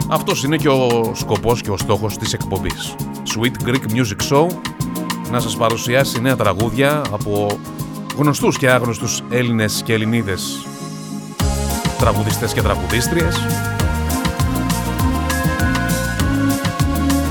Αυτός 0.09 0.45
είναι 0.45 0.57
και 0.57 0.69
ο 0.69 1.13
σκοπός 1.15 1.61
και 1.61 1.71
ο 1.71 1.77
στόχος 1.77 2.19
της 2.19 2.33
εκπομπής. 2.33 2.95
Sweet 3.35 3.69
Greek 3.69 3.93
Music 3.93 4.33
Show 4.33 4.47
να 5.31 5.41
σας 5.41 5.57
παρουσιάσει 5.57 6.21
νέα 6.21 6.37
τραγούδια 6.37 7.03
από 7.11 7.59
γνωστούς 8.17 8.59
και 8.59 8.71
άγνωστους 8.71 9.23
Έλληνες 9.31 9.83
και 9.85 9.93
Ελληνίδες 9.93 10.67
τραγουδιστές 11.99 12.53
και 12.53 12.63
τραγουδίστριες. 12.63 13.41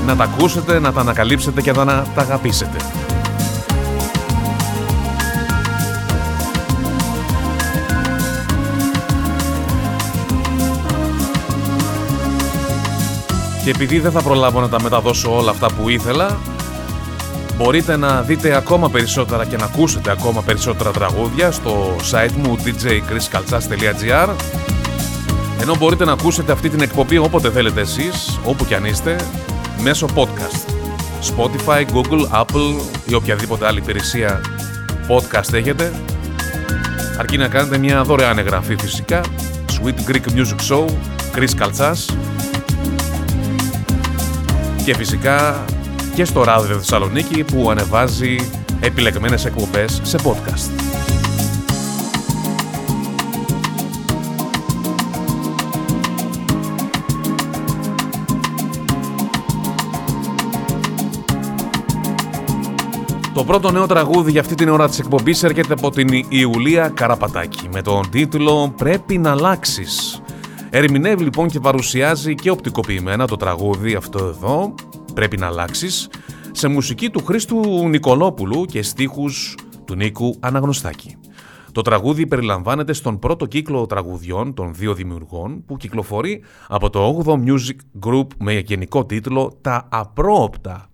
Να 0.06 0.16
τα 0.16 0.24
ακούσετε, 0.24 0.78
να 0.78 0.92
τα 0.92 1.00
ανακαλύψετε 1.00 1.60
και 1.60 1.72
να 1.72 1.84
τα 1.84 2.20
αγαπήσετε. 2.20 2.76
Και 13.64 13.70
επειδή 13.70 13.98
δεν 13.98 14.12
θα 14.12 14.22
προλάβω 14.22 14.60
να 14.60 14.68
τα 14.68 14.82
μεταδώσω 14.82 15.36
όλα 15.36 15.50
αυτά 15.50 15.66
που 15.72 15.88
ήθελα, 15.88 16.38
μπορείτε 17.56 17.96
να 17.96 18.22
δείτε 18.22 18.56
ακόμα 18.56 18.90
περισσότερα 18.90 19.44
και 19.44 19.56
να 19.56 19.64
ακούσετε 19.64 20.10
ακόμα 20.10 20.42
περισσότερα 20.42 20.90
τραγούδια 20.90 21.50
στο 21.50 21.96
site 22.10 22.32
μου 22.42 22.58
djchriskaltsas.gr 22.64 24.28
ενώ 25.60 25.76
μπορείτε 25.76 26.04
να 26.04 26.12
ακούσετε 26.12 26.52
αυτή 26.52 26.68
την 26.68 26.80
εκπομπή 26.80 27.18
όποτε 27.18 27.50
θέλετε 27.50 27.80
εσείς, 27.80 28.38
όπου 28.44 28.64
κι 28.64 28.74
αν 28.74 28.84
είστε, 28.84 29.16
μέσω 29.82 30.08
podcast. 30.14 30.70
Spotify, 31.36 31.84
Google, 31.92 32.40
Apple 32.40 32.82
ή 33.06 33.14
οποιαδήποτε 33.14 33.66
άλλη 33.66 33.78
υπηρεσία 33.78 34.40
podcast 35.08 35.52
έχετε. 35.52 35.92
Αρκεί 37.18 37.36
να 37.36 37.48
κάνετε 37.48 37.78
μια 37.78 38.02
δωρεάν 38.02 38.38
εγγραφή 38.38 38.76
φυσικά. 38.76 39.20
Sweet 39.68 40.10
Greek 40.10 40.38
Music 40.38 40.70
Show, 40.70 40.84
Chris 41.34 41.62
Kaltsas 41.62 42.14
και 44.84 44.94
φυσικά 44.94 45.64
και 46.14 46.24
στο 46.24 46.44
ράδιο 46.44 46.76
Θεσσαλονίκη 46.76 47.44
που 47.44 47.70
ανεβάζει 47.70 48.36
επιλεγμένες 48.80 49.44
εκπομπές 49.44 50.00
σε 50.02 50.18
podcast. 50.24 50.70
Το 63.34 63.44
πρώτο 63.44 63.70
νέο 63.70 63.86
τραγούδι 63.86 64.30
για 64.30 64.40
αυτή 64.40 64.54
την 64.54 64.68
ώρα 64.68 64.88
της 64.88 64.98
εκπομπής 64.98 65.42
έρχεται 65.42 65.72
από 65.72 65.90
την 65.90 66.08
Ιουλία 66.28 66.88
Καραπατάκη 66.88 67.68
με 67.72 67.82
τον 67.82 68.10
τίτλο 68.10 68.72
«Πρέπει 68.76 69.18
να 69.18 69.30
αλλάξεις. 69.30 70.22
Ερμηνεύει 70.76 71.22
λοιπόν 71.24 71.48
και 71.48 71.60
παρουσιάζει 71.60 72.34
και 72.34 72.50
οπτικοποιημένα 72.50 73.26
το 73.26 73.36
τραγούδι 73.36 73.94
αυτό 73.94 74.24
εδώ 74.24 74.74
«Πρέπει 75.14 75.36
να 75.36 75.46
αλλάξεις 75.46 76.08
σε 76.52 76.68
μουσική 76.68 77.10
του 77.10 77.24
Χρήστου 77.24 77.88
Νικολόπουλου 77.88 78.64
και 78.64 78.82
στίχους 78.82 79.56
του 79.84 79.94
Νίκου 79.94 80.34
Αναγνωστάκη. 80.40 81.16
Το 81.72 81.82
τραγούδι 81.82 82.26
περιλαμβάνεται 82.26 82.92
στον 82.92 83.18
πρώτο 83.18 83.46
κύκλο 83.46 83.86
τραγουδιών 83.86 84.54
των 84.54 84.74
δύο 84.74 84.94
δημιουργών 84.94 85.64
που 85.64 85.76
κυκλοφορεί 85.76 86.42
από 86.68 86.90
το 86.90 87.22
8ο 87.24 87.32
Music 87.32 88.06
Group 88.06 88.26
με 88.38 88.52
γενικό 88.58 89.04
τίτλο 89.04 89.58
«Τα 89.60 89.88
Απρόοπτα». 89.90 90.88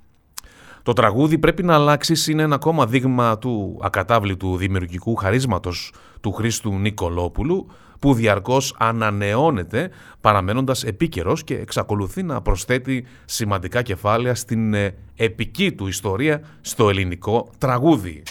Το 0.82 0.92
τραγούδι 0.92 1.38
πρέπει 1.38 1.62
να 1.62 1.74
αλλάξεις 1.74 2.26
είναι 2.26 2.42
ένα 2.42 2.54
ακόμα 2.54 2.86
δείγμα 2.86 3.38
του 3.38 3.78
ακατάβλητου 3.82 4.56
δημιουργικού 4.56 5.14
χαρίσματος 5.14 5.92
του 6.20 6.32
Χρήστου 6.32 6.78
Νικολόπουλου 6.78 7.66
που 8.00 8.14
διαρκώς 8.14 8.74
ανανεώνεται 8.78 9.90
παραμένοντας 10.20 10.84
επίκαιρος 10.84 11.44
και 11.44 11.54
εξακολουθεί 11.54 12.22
να 12.22 12.40
προσθέτει 12.40 13.06
σημαντικά 13.24 13.82
κεφάλαια 13.82 14.34
στην 14.34 14.74
ε, 14.74 14.94
επική 15.16 15.72
του 15.72 15.86
ιστορία 15.86 16.40
στο 16.60 16.88
ελληνικό 16.88 17.50
τραγούδι. 17.58 18.22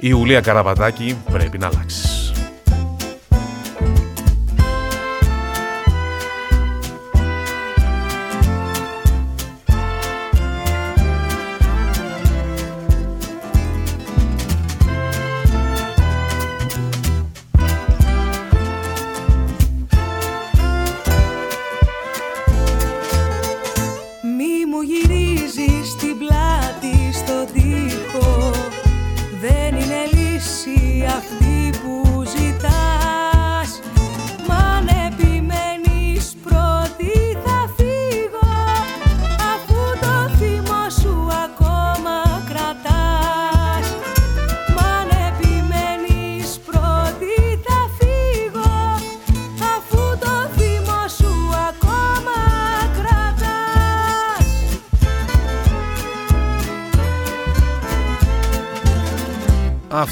Η 0.00 0.08
Ιουλία 0.08 0.40
Καραβατάκη 0.40 1.16
πρέπει 1.32 1.58
να 1.58 1.66
αλλάξεις. 1.66 2.15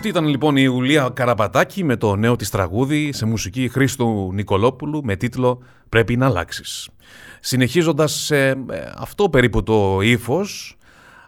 Αυτή 0.05 0.17
ήταν 0.17 0.29
λοιπόν 0.31 0.57
η 0.57 0.62
Ιουλία 0.64 1.11
Καραπατάκη 1.14 1.85
με 1.85 1.97
το 1.97 2.17
νέο 2.17 2.37
της 2.37 2.51
τραγούδι 2.51 3.12
σε 3.12 3.27
μουσική 3.27 3.69
Χρήστου 3.69 4.31
Νικολόπουλου 4.33 5.05
με 5.05 5.17
τίτλο 5.17 5.62
«Πρέπει 5.88 6.17
να 6.17 6.27
αλλάξεις». 6.27 6.88
Συνεχίζοντας 7.40 8.12
σε 8.12 8.49
ε, 8.49 8.57
αυτό 8.97 9.29
περίπου 9.29 9.62
το 9.62 10.01
ύφος, 10.01 10.77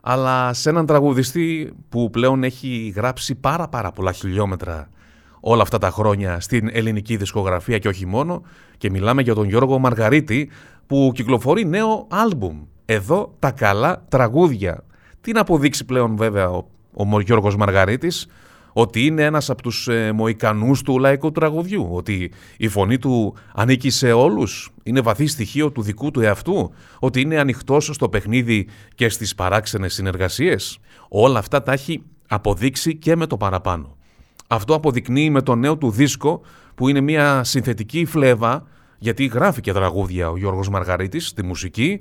αλλά 0.03 0.53
σε 0.53 0.69
έναν 0.69 0.87
τραγουδιστή 0.87 1.73
που 1.89 2.11
πλέον 2.11 2.45
έχει 2.45 2.93
γράψει 2.97 3.35
πάρα 3.35 3.69
πάρα 3.69 3.93
πολλά 3.93 4.12
χιλιόμετρα 4.12 4.89
όλα 5.41 5.62
αυτά 5.62 5.79
τα 5.79 5.91
χρόνια 5.91 6.41
στην 6.41 6.69
ελληνική 6.73 7.17
δισκογραφία 7.17 7.79
και 7.79 7.89
όχι 7.89 8.07
μόνο 8.07 8.43
και 8.79 8.91
μιλάμε 8.91 9.23
για 9.23 9.35
τον 9.35 9.49
Γιώργο 9.49 9.79
Μαργαρίτη 9.79 10.51
που 10.87 11.11
κυκλοφορεί 11.15 11.67
νέο 11.67 12.07
άλμπουμ. 12.11 12.62
Εδώ 12.85 13.35
τα 13.39 13.51
καλά 13.51 14.05
τραγούδια. 14.09 14.85
Τι 15.21 15.33
να 15.33 15.41
αποδείξει 15.41 15.85
πλέον 15.85 16.17
βέβαια 16.17 16.51
ο, 16.51 16.67
ο 16.95 17.21
Γιώργος 17.21 17.57
Μαργαρίτης 17.57 18.29
ότι 18.79 19.07
είναι 19.07 19.23
ένας 19.23 19.51
από 19.51 19.62
τους 19.62 19.89
ε, 19.89 20.12
μοϊκανούς 20.12 20.83
του 20.83 20.99
λαϊκού 20.99 21.33
τραγουδιού, 21.33 21.89
ότι 21.91 22.31
η 22.57 22.69
φωνή 22.69 22.99
του 22.99 23.35
ανήκει 23.55 23.91
σε 23.91 24.12
όλους, 24.12 24.71
είναι 24.83 25.01
βαθύ 25.01 25.27
στοιχείο 25.27 25.73
του 25.73 25.83
δικού 25.83 26.11
του 26.11 26.21
εαυτού, 26.21 26.73
ότι 26.99 27.21
είναι 27.21 27.39
ανοιχτός 27.39 27.91
στο 27.93 28.09
παιχνίδι 28.09 28.69
και 28.95 29.09
στις 29.09 29.35
παράξενες 29.35 29.95
συνεργασίες. 29.95 30.79
Όλα 31.09 31.39
αυτά 31.39 31.62
τα 31.62 31.73
έχει 31.73 32.03
αποδείξει 32.29 32.97
και 32.97 33.17
με 33.17 33.27
το 33.27 33.37
παραπάνω. 33.37 33.97
Αυτό 34.47 34.75
αποδεικνύει 34.75 35.31
με 35.31 35.43
το 35.43 35.55
νέο 35.55 35.77
του 35.77 35.91
δίσκο 35.91 36.41
που 36.75 36.89
είναι 36.89 37.01
μια 37.01 37.45
συνθετική 37.45 38.05
φλέβα 38.05 38.67
γιατί 38.99 39.27
γράφει 39.27 39.61
και 39.61 39.73
τραγούδια 39.73 40.31
ο 40.31 40.37
Γιώργος 40.37 40.69
Μαργαρίτης 40.69 41.27
στη 41.27 41.45
μουσική 41.45 42.01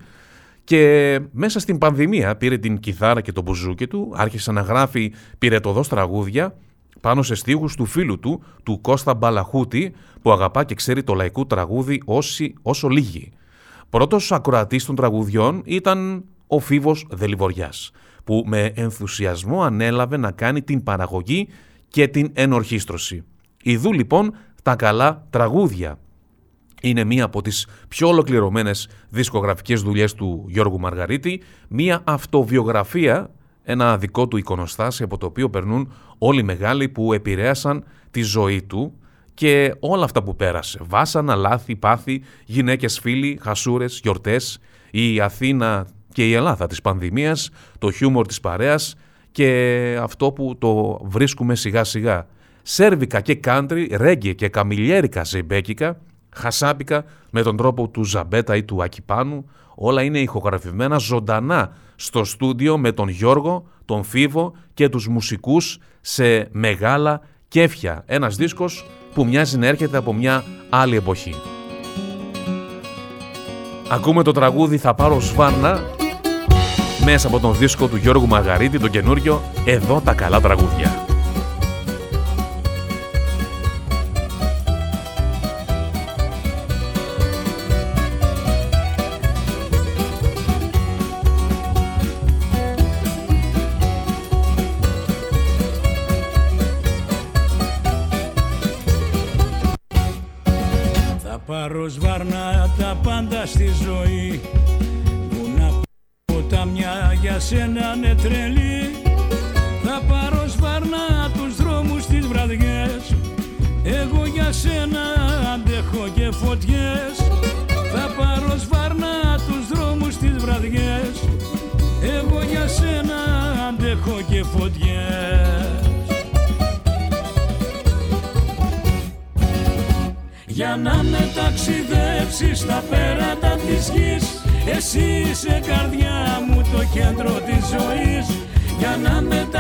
και 0.64 1.20
μέσα 1.32 1.60
στην 1.60 1.78
πανδημία 1.78 2.36
πήρε 2.36 2.58
την 2.58 2.80
κιθάρα 2.80 3.22
και 3.22 3.32
το 3.32 3.42
μπουζούκι 3.42 3.88
του, 3.88 4.14
άρχισε 4.16 4.52
να 4.52 4.62
γράφει 4.62 5.14
πυρετοδός 5.38 5.88
τραγούδια 5.88 6.56
πάνω 7.02 7.22
σε 7.24 7.36
στίχους 7.36 7.76
του 7.76 7.86
φίλου 7.86 8.20
του, 8.20 8.44
του 8.64 8.82
Κώστα 8.82 9.14
Μπαλαχούτη, 9.14 9.94
που 10.22 10.32
αγαπά 10.32 10.64
και 10.64 10.76
ξέρει 10.76 11.04
το 11.04 11.14
λαϊκό 11.14 11.46
τραγούδι 11.46 12.02
όσοι, 12.06 12.54
όσο 12.62 12.88
λίγοι. 12.88 13.32
Πρώτος 13.90 14.32
ακροατής 14.32 14.86
των 14.86 14.96
τραγουδιών 14.96 15.62
ήταν 15.66 16.24
ο 16.48 16.60
Φίβος 16.60 17.08
Δελιβοριάς, 17.10 17.92
που 18.24 18.44
με 18.48 18.72
ενθουσιασμό 18.76 19.64
ανέλαβε 19.64 20.18
να 20.18 20.32
κάνει 20.32 20.62
την 20.62 20.84
παραγωγή 20.84 21.48
και 21.88 22.08
την 22.08 22.32
ενορχίστρωση. 22.34 23.24
Ιδού 23.64 23.94
λοιπόν 23.94 24.34
τα 24.64 24.76
καλά 24.76 25.28
τραγούδια. 25.30 26.00
Είναι 26.82 27.04
μία 27.04 27.24
από 27.24 27.42
τις 27.42 27.68
πιο 27.88 28.08
ολοκληρωμένες 28.08 28.90
δισκογραφικές 29.10 29.82
δουλειές 29.82 30.14
του 30.14 30.46
Γιώργου 30.48 30.80
Μαργαρίτη, 30.80 31.42
μία 31.68 32.02
αυτοβιογραφία 32.04 33.30
ένα 33.64 33.98
δικό 33.98 34.28
του 34.28 34.38
εικονοστάσι 34.38 35.04
από 35.04 35.18
το 35.18 35.26
οποίο 35.26 35.50
περνούν 35.50 35.94
όλοι 36.18 36.40
οι 36.40 36.44
μεγάλοι 36.44 36.90
που 36.90 37.14
επηρέασαν 37.14 37.84
τη 38.12 38.22
ζωή 38.22 38.62
του 38.62 38.94
και 39.34 39.76
όλα 39.80 40.04
αυτά 40.04 40.24
που 40.24 40.36
πέρασε. 40.36 40.80
Βάσανα, 40.82 41.36
λάθη, 41.36 41.76
πάθη, 41.76 42.24
γυναίκες, 42.46 43.00
φίλοι, 43.00 43.40
χασούρες, 43.42 44.00
γιορτές, 44.04 44.60
η 44.92 45.20
Αθήνα 45.20 45.88
και 46.14 46.28
η 46.28 46.34
Ελλάδα 46.34 46.68
της 46.68 46.82
πανδημίας, 46.82 47.50
το 47.80 47.92
χιούμορ 47.92 48.28
της 48.28 48.40
παρέας 48.40 48.96
και 49.32 49.98
αυτό 50.02 50.32
που 50.32 50.58
το 50.58 51.00
βρίσκουμε 51.04 51.56
σιγά 51.56 51.84
σιγά. 51.84 52.28
Σέρβικα 52.62 53.22
και 53.22 53.36
κάντρι, 53.36 53.90
ρέγγε 53.94 54.34
και 54.34 54.50
καμιλιέρικα 54.50 55.24
ζεϊμπέκικα, 55.24 56.02
χασάπικα 56.36 57.06
με 57.30 57.42
τον 57.42 57.58
τρόπο 57.58 57.88
του 57.88 58.04
Ζαμπέτα 58.04 58.56
ή 58.56 58.64
του 58.64 58.84
Ακυπάνου, 58.84 59.50
όλα 59.76 60.02
είναι 60.02 60.20
ηχογραφημένα 60.20 60.98
ζωντανά 60.98 61.72
στο 61.96 62.24
στούντιο 62.24 62.78
με 62.78 62.92
τον 62.92 63.08
Γιώργο, 63.08 63.66
τον 63.86 64.04
Φίβο 64.04 64.54
και 64.74 64.90
τους 64.90 65.08
μουσικούς 65.08 65.78
σε 66.02 66.48
μεγάλα 66.52 67.22
κέφια. 67.48 68.04
Ένας 68.06 68.36
δίσκος 68.36 68.86
που 69.14 69.26
μοιάζει 69.26 69.58
να 69.58 69.68
έρχεται 69.68 69.98
από 69.98 70.14
μια 70.14 70.44
άλλη 70.70 70.96
εποχή. 70.96 71.36
Ακούμε 73.90 74.24
το 74.24 74.32
τραγούδι 74.32 74.78
«Θα 74.78 74.94
πάρω 74.94 75.20
σβάρνα» 75.20 75.84
μέσα 77.06 77.28
από 77.28 77.40
τον 77.40 77.58
δίσκο 77.58 77.88
του 77.88 77.96
Γιώργου 77.96 78.28
Μαγαρίτη, 78.28 78.80
τον 78.80 78.90
καινούριο 78.90 79.42
«Εδώ 79.66 80.02
τα 80.02 80.14
καλά 80.14 80.42
τραγούδια». 80.42 81.05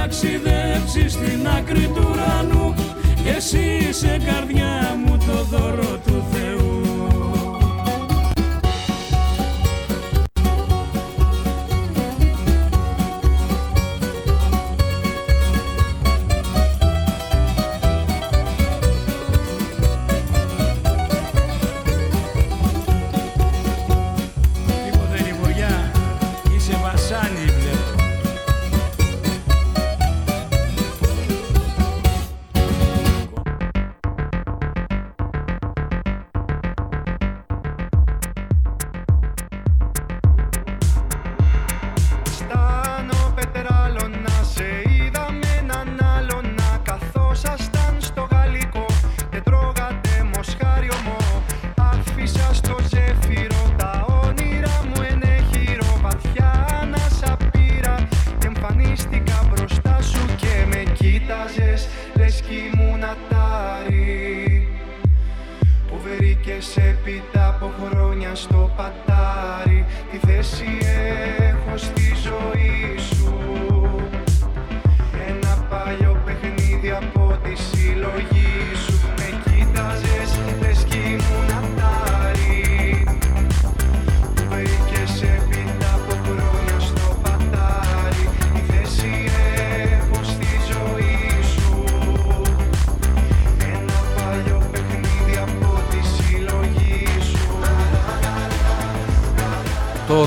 Να 0.05 0.11
με 0.11 0.17
ταξιδέψεις 0.17 1.11
στην 1.11 1.47
άκρη 1.47 1.87
του 1.95 2.09
ουρανού. 2.11 2.73
Εσύ 3.35 3.87
είσαι 3.89 4.21
καρδιά 4.25 4.97
μου 5.05 5.17
το 5.17 5.43
δώρο 5.43 5.94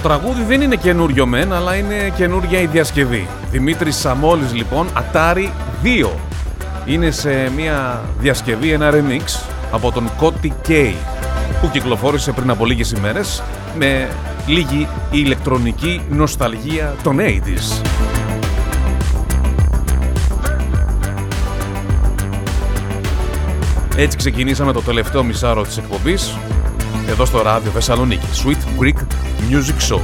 τραγούδι 0.01 0.43
δεν 0.43 0.61
είναι 0.61 0.77
καινούριο 0.77 1.27
μεν, 1.27 1.53
αλλά 1.53 1.75
είναι 1.75 2.13
καινούρια 2.17 2.61
η 2.61 2.67
διασκευή. 2.67 3.29
Δημήτρης 3.51 3.97
Σαμόλης 3.97 4.55
λοιπόν, 4.55 4.87
Atari 4.95 5.49
2. 6.05 6.09
Είναι 6.87 7.11
σε 7.11 7.51
μια 7.57 8.03
διασκευή, 8.19 8.73
ένα 8.73 8.91
remix 8.93 9.41
από 9.73 9.93
τον 9.93 10.11
Kotti 10.21 10.69
K 10.69 10.93
που 11.61 11.71
κυκλοφόρησε 11.71 12.33
πριν 12.33 12.51
από 12.51 12.67
λίγες 12.67 12.91
ημέρες 12.91 13.43
με 13.79 14.09
λίγη 14.47 14.89
ηλεκτρονική 15.11 16.01
νοσταλγία 16.11 16.95
των 17.03 17.19
80's. 17.21 17.83
Έτσι 23.97 24.17
ξεκινήσαμε 24.17 24.73
το 24.73 24.81
τελευταίο 24.81 25.25
μισάρο 25.25 25.63
της 25.63 25.77
εκπομπής 25.77 26.37
εδώ 27.09 27.25
στο 27.25 27.43
ράδιο 27.43 27.71
Θεσσαλονίκη. 27.71 28.27
Sweet 28.45 28.68
Greek 28.81 28.97
Music 29.51 29.79
Show. 29.91 30.01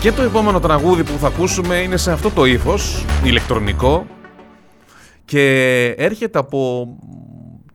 Και 0.00 0.12
το 0.12 0.22
επόμενο 0.22 0.60
τραγούδι 0.60 1.04
που 1.04 1.18
θα 1.18 1.26
ακούσουμε 1.26 1.76
είναι 1.76 1.96
σε 1.96 2.12
αυτό 2.12 2.30
το 2.30 2.44
ύφος, 2.44 3.04
ηλεκτρονικό 3.24 4.06
και 5.24 5.84
έρχεται 5.98 6.38
από 6.38 6.88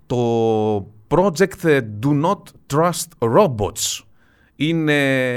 το 0.06 0.18
project 1.08 1.82
Do 2.04 2.26
Not 2.26 2.42
Trust 2.74 3.30
Robots. 3.36 4.02
Είναι 4.56 4.94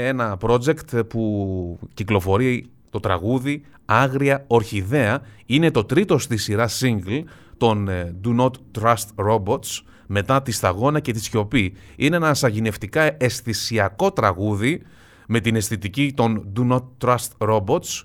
ένα 0.07 0.37
project 0.41 1.07
που 1.07 1.79
κυκλοφορεί 1.93 2.65
το 2.91 2.99
τραγούδι 2.99 3.63
Άγρια 3.85 4.43
Ορχιδέα 4.47 5.21
είναι 5.45 5.71
το 5.71 5.83
τρίτο 5.83 6.17
στη 6.17 6.37
σειρά 6.37 6.69
single 6.79 7.23
των 7.57 7.87
ε, 7.87 8.15
Do 8.25 8.39
Not 8.39 8.51
Trust 8.79 9.27
Robots 9.27 9.81
μετά 10.07 10.41
τη 10.41 10.51
σταγόνα 10.51 10.99
και 10.99 11.11
τη 11.11 11.19
σιωπή. 11.19 11.73
Είναι 11.95 12.15
ένα 12.15 12.33
σαγηνευτικά 12.33 13.15
αισθησιακό 13.17 14.11
τραγούδι 14.11 14.81
με 15.27 15.39
την 15.39 15.55
αισθητική 15.55 16.13
των 16.15 16.53
Do 16.55 16.71
Not 16.71 16.83
Trust 17.05 17.49
Robots 17.49 18.03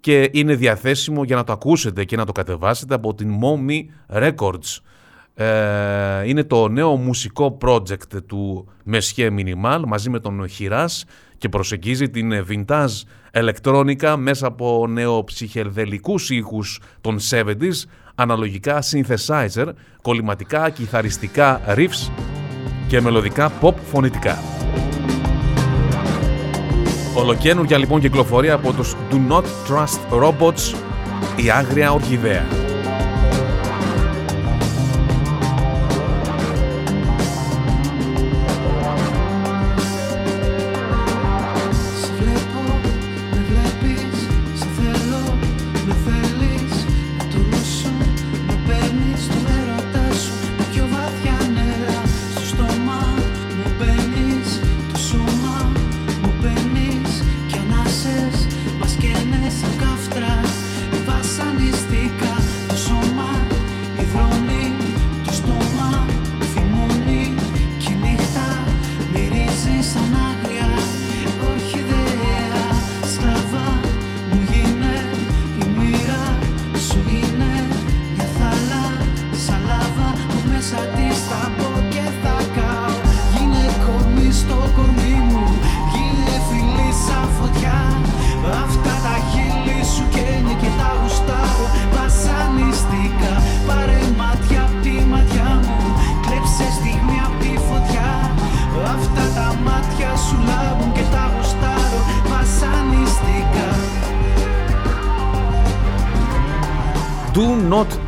και 0.00 0.30
είναι 0.32 0.54
διαθέσιμο 0.54 1.24
για 1.24 1.36
να 1.36 1.44
το 1.44 1.52
ακούσετε 1.52 2.04
και 2.04 2.16
να 2.16 2.24
το 2.24 2.32
κατεβάσετε 2.32 2.94
από 2.94 3.14
την 3.14 3.34
Momi 3.42 3.80
Records. 4.22 4.80
Ε, 5.34 6.28
είναι 6.28 6.44
το 6.44 6.68
νέο 6.68 6.96
μουσικό 6.96 7.58
project 7.60 8.22
του 8.26 8.68
Messier 8.90 9.30
Minimal 9.38 9.82
μαζί 9.86 10.10
με 10.10 10.20
τον 10.20 10.48
Χιράς 10.48 11.04
και 11.38 11.48
προσεγγίζει 11.48 12.10
την 12.10 12.44
vintage 12.48 13.02
ηλεκτρόνικα 13.34 14.16
μέσα 14.16 14.46
από 14.46 14.86
νεοψυχεδελικούς 14.88 16.30
ήχους 16.30 16.80
των 17.00 17.18
70s, 17.30 17.84
αναλογικά 18.14 18.82
synthesizer, 18.82 19.66
κολληματικά, 20.02 20.70
κιθαριστικά 20.70 21.60
riffs 21.76 22.10
και 22.88 23.00
μελωδικά 23.00 23.52
pop 23.60 23.74
φωνητικά. 23.90 24.38
Ολοκένουργια 27.14 27.78
λοιπόν 27.78 28.00
κυκλοφορία 28.00 28.54
από 28.54 28.72
τους 28.72 28.94
Do 29.10 29.32
Not 29.32 29.42
Trust 29.42 30.22
Robots, 30.22 30.74
η 31.36 31.50
άγρια 31.50 31.92
ορχιδέα. 31.92 32.75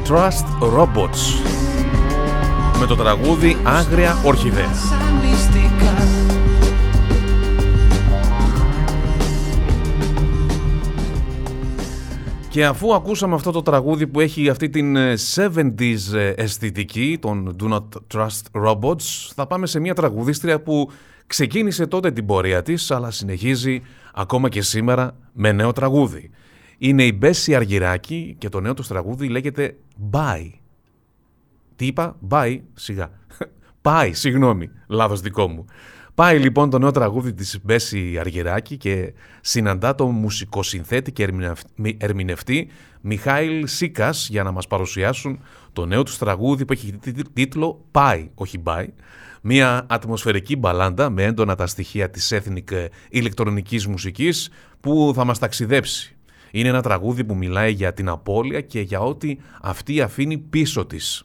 Trust 0.09 0.77
Robots 0.77 1.21
με 2.81 2.87
το 2.87 2.97
τραγούδι 2.97 3.57
Άγρια 3.64 4.23
Ορχιδέα. 4.25 4.71
Και 12.49 12.66
αφού 12.66 12.94
ακούσαμε 12.94 13.35
αυτό 13.35 13.51
το 13.51 13.62
τραγούδι 13.62 14.07
που 14.07 14.21
έχει 14.21 14.49
αυτή 14.49 14.68
την 14.68 14.97
70s 14.97 16.14
ε, 16.14 16.27
ε, 16.27 16.29
αισθητική, 16.37 17.18
των 17.21 17.57
Do 17.61 17.73
Not 17.73 17.88
Trust 18.14 18.64
Robots, 18.66 19.31
θα 19.35 19.47
πάμε 19.47 19.66
σε 19.66 19.81
μια 19.81 19.94
τραγουδίστρια 19.94 20.61
που 20.61 20.90
ξεκίνησε 21.27 21.87
τότε 21.87 22.11
την 22.11 22.27
πορεία 22.27 22.62
της, 22.62 22.90
αλλά 22.90 23.11
συνεχίζει 23.11 23.83
ακόμα 24.14 24.49
και 24.49 24.62
σήμερα 24.62 25.16
με 25.33 25.53
νέο 25.53 25.73
τραγούδι. 25.73 26.31
Είναι 26.79 27.05
η 27.05 27.16
Μπέση 27.18 27.55
Αργυράκη 27.55 28.37
και 28.38 28.49
το 28.49 28.61
νέο 28.61 28.75
του 28.75 28.83
τραγούδι 28.83 29.29
λέγεται 29.29 29.77
Bye. 30.11 30.51
Τι 31.77 31.87
είπα; 31.87 32.17
Bye, 32.29 32.61
σιγά. 32.75 33.11
Πάει, 33.83 34.13
συγγνώμη, 34.13 34.71
λάθος 34.87 35.21
δικό 35.21 35.49
μου. 35.49 35.65
Πάει 36.15 36.39
λοιπόν 36.39 36.71
το 36.71 36.79
νέο 36.79 36.91
τραγούδι 36.91 37.35
της 37.35 37.59
Μπέση 37.63 38.19
Αργυράκη 38.19 38.77
και 38.77 39.13
συναντά 39.41 39.95
τον 39.95 40.11
μουσικοσυνθέτη 40.11 41.13
και 41.13 41.29
ερμηνευτή 41.99 42.69
Μιχάηλ 43.01 43.67
Σίκας 43.67 44.29
για 44.29 44.43
να 44.43 44.51
μας 44.51 44.67
παρουσιάσουν 44.67 45.41
το 45.73 45.87
νέο 45.87 46.03
τους 46.03 46.19
τραγούδι 46.19 46.65
που 46.65 46.73
έχει 46.73 46.99
τίτλο 47.33 47.85
«Πάει, 47.91 48.31
όχι 48.35 48.63
«Bye», 48.65 48.87
μια 49.43 49.87
ατμοσφαιρική 49.89 50.57
μπαλάντα 50.57 51.11
με 51.11 51.23
έντονα 51.23 51.55
τα 51.55 51.67
στοιχεία 51.67 52.11
της 52.11 52.35
ethnic 52.35 52.87
ηλεκτρονικής 53.09 53.87
μουσικής 53.87 54.51
που 54.81 55.13
θα 55.15 55.25
μας 55.25 55.39
ταξιδέψει. 55.39 56.18
Είναι 56.51 56.69
ένα 56.69 56.83
τραγούδι 56.83 57.25
που 57.25 57.35
μιλάει 57.35 57.73
για 57.73 57.93
την 57.93 58.09
απώλεια 58.09 58.61
και 58.61 58.81
για 58.81 59.01
ό,τι 59.01 59.37
αυτή 59.63 60.01
αφήνει 60.01 60.39
πίσω 60.39 60.87
της. 60.87 61.23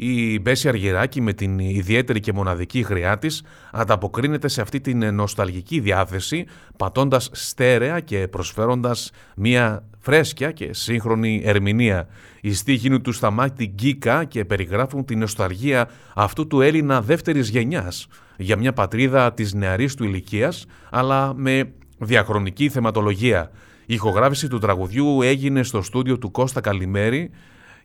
Η 0.00 0.38
Μπέση 0.38 0.68
Αργυράκη 0.68 1.20
με 1.20 1.32
την 1.32 1.58
ιδιαίτερη 1.58 2.20
και 2.20 2.32
μοναδική 2.32 2.82
χρειά 2.82 3.18
της 3.18 3.42
ανταποκρίνεται 3.72 4.48
σε 4.48 4.60
αυτή 4.60 4.80
την 4.80 5.14
νοσταλγική 5.14 5.80
διάθεση 5.80 6.46
πατώντας 6.76 7.30
στέρεα 7.32 8.00
και 8.00 8.28
προσφέροντας 8.28 9.10
μια 9.36 9.84
φρέσκια 9.98 10.52
και 10.52 10.72
σύγχρονη 10.72 11.42
ερμηνεία. 11.44 12.08
Οι 12.40 12.52
στίχοι 12.52 13.00
του 13.00 13.12
σταμάτη 13.12 13.66
γκίκα 13.66 14.24
και 14.24 14.44
περιγράφουν 14.44 15.04
την 15.04 15.18
νοσταλγία 15.18 15.88
αυτού 16.14 16.46
του 16.46 16.60
Έλληνα 16.60 17.02
δεύτερης 17.02 17.48
γενιάς 17.48 18.06
για 18.36 18.56
μια 18.56 18.72
πατρίδα 18.72 19.32
της 19.32 19.54
νεαρής 19.54 19.94
του 19.94 20.04
ηλικίας 20.04 20.66
αλλά 20.90 21.34
με 21.34 21.72
διαχρονική 21.98 22.68
θεματολογία. 22.68 23.50
Η 23.90 23.94
ηχογράφηση 23.94 24.48
του 24.48 24.58
τραγουδιού 24.58 25.22
έγινε 25.22 25.62
στο 25.62 25.82
στούντιο 25.82 26.18
του 26.18 26.30
Κώστα 26.30 26.60
Καλημέρη 26.60 27.30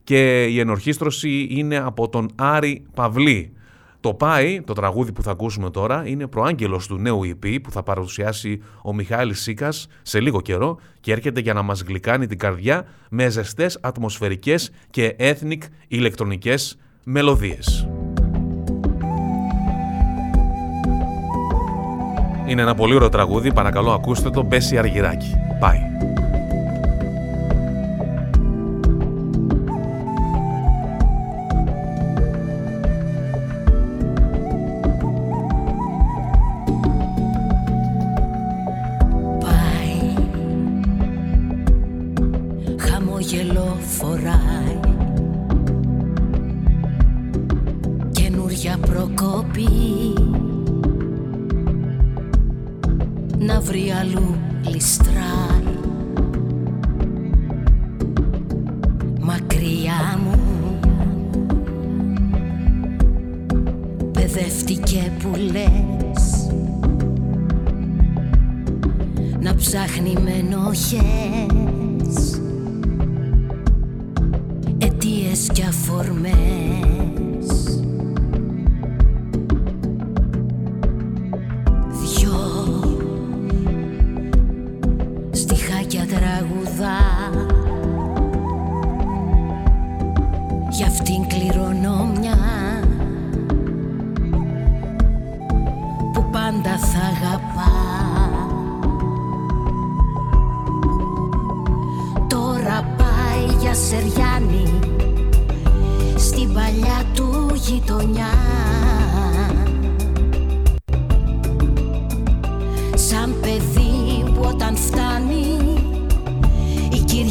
και 0.03 0.45
η 0.45 0.59
ενορχίστρωση 0.59 1.47
είναι 1.49 1.77
από 1.77 2.09
τον 2.09 2.29
Άρη 2.35 2.85
Παυλή. 2.93 3.53
Το 3.99 4.13
«Πάει», 4.13 4.61
το 4.61 4.73
τραγούδι 4.73 5.11
που 5.11 5.23
θα 5.23 5.31
ακούσουμε 5.31 5.69
τώρα, 5.69 6.07
είναι 6.07 6.27
προάγγελος 6.27 6.87
του 6.87 6.97
νέου 6.97 7.21
EP 7.23 7.57
που 7.63 7.71
θα 7.71 7.83
παρουσιάσει 7.83 8.61
ο 8.83 8.93
Μιχάλης 8.93 9.41
Σίκας 9.41 9.87
σε 10.01 10.19
λίγο 10.19 10.41
καιρό 10.41 10.79
και 10.99 11.11
έρχεται 11.11 11.39
για 11.39 11.53
να 11.53 11.61
μας 11.61 11.81
γλυκάνει 11.81 12.27
την 12.27 12.37
καρδιά 12.37 12.87
με 13.09 13.29
ζεστές 13.29 13.77
ατμοσφαιρικές 13.81 14.71
και 14.89 15.15
ethnic 15.19 15.61
ηλεκτρονικές 15.87 16.77
μελωδίες. 17.03 17.87
Είναι 22.45 22.61
ένα 22.61 22.75
πολύ 22.75 22.95
ωραίο 22.95 23.09
τραγούδι, 23.09 23.53
παρακαλώ 23.53 23.91
ακούστε 23.91 24.29
το 24.29 24.43
Μπέση 24.43 24.77
Αργυράκη. 24.77 25.35
Πάει. 25.59 25.79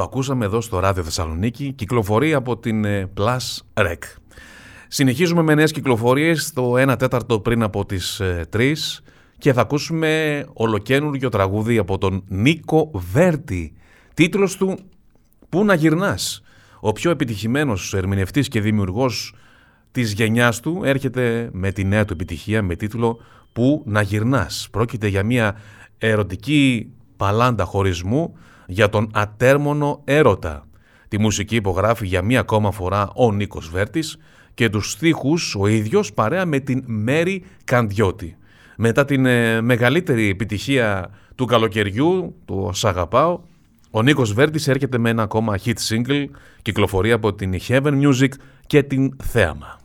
Το 0.00 0.06
ακούσαμε 0.06 0.44
εδώ 0.44 0.60
στο 0.60 0.78
Ράδιο 0.78 1.02
Θεσσαλονίκη, 1.02 1.72
κυκλοφορεί 1.72 2.34
από 2.34 2.58
την 2.58 2.84
ε, 2.84 3.10
Plus 3.16 3.58
Rec. 3.74 3.98
Συνεχίζουμε 4.88 5.42
με 5.42 5.54
νέες 5.54 5.72
κυκλοφορίες, 5.72 6.52
το 6.52 6.92
1 6.92 6.98
τέταρτο 6.98 7.40
πριν 7.40 7.62
από 7.62 7.86
τις 7.86 8.20
3 8.20 8.60
ε, 8.60 8.72
και 9.38 9.52
θα 9.52 9.60
ακούσουμε 9.60 10.44
ολοκένουργιο 10.52 11.28
τραγούδι 11.28 11.78
από 11.78 11.98
τον 11.98 12.24
Νίκο 12.28 12.90
Βέρτη. 13.12 13.72
Τίτλος 14.14 14.56
του 14.56 14.78
«Πού 15.48 15.64
να 15.64 15.74
γυρνάς». 15.74 16.42
Ο 16.80 16.92
πιο 16.92 17.10
επιτυχημένος 17.10 17.94
ερμηνευτής 17.94 18.48
και 18.48 18.60
δημιουργός 18.60 19.34
της 19.90 20.12
γενιάς 20.12 20.60
του 20.60 20.80
έρχεται 20.84 21.48
με 21.52 21.72
τη 21.72 21.84
νέα 21.84 22.04
του 22.04 22.12
επιτυχία 22.12 22.62
με 22.62 22.76
τίτλο 22.76 23.20
«Πού 23.52 23.82
να 23.86 24.02
γυρνάς». 24.02 24.68
Πρόκειται 24.70 25.06
για 25.06 25.22
μια 25.22 25.56
ερωτική 25.98 26.92
παλάντα 27.16 27.64
χωρισμού 27.64 28.34
για 28.70 28.88
τον 28.88 29.10
ατέρμονο 29.12 30.00
έρωτα. 30.04 30.64
Τη 31.08 31.18
μουσική 31.18 31.56
υπογράφει 31.56 32.06
για 32.06 32.22
μία 32.22 32.40
ακόμα 32.40 32.70
φορά 32.70 33.10
ο 33.14 33.32
Νίκος 33.32 33.70
Βέρτης 33.70 34.18
και 34.54 34.68
τους 34.68 34.90
στίχους 34.90 35.54
ο 35.58 35.66
ίδιος 35.66 36.12
παρέα 36.12 36.46
με 36.46 36.58
την 36.58 36.82
Μέρη 36.86 37.44
Καντιώτη. 37.64 38.36
Μετά 38.76 39.04
την 39.04 39.26
ε, 39.26 39.60
μεγαλύτερη 39.60 40.28
επιτυχία 40.28 41.10
του 41.34 41.44
καλοκαιριού, 41.44 42.34
το 42.44 42.70
«Σ' 42.72 42.84
αγαπάω», 42.84 43.40
ο 43.90 44.02
Νίκος 44.02 44.32
Βέρτης 44.32 44.68
έρχεται 44.68 44.98
με 44.98 45.10
ένα 45.10 45.22
ακόμα 45.22 45.58
hit 45.64 45.74
single, 45.88 46.24
κυκλοφορεί 46.62 47.12
από 47.12 47.34
την 47.34 47.54
Heaven 47.68 48.02
Music 48.02 48.28
και 48.66 48.82
την 48.82 49.16
Θέαμα. 49.22 49.79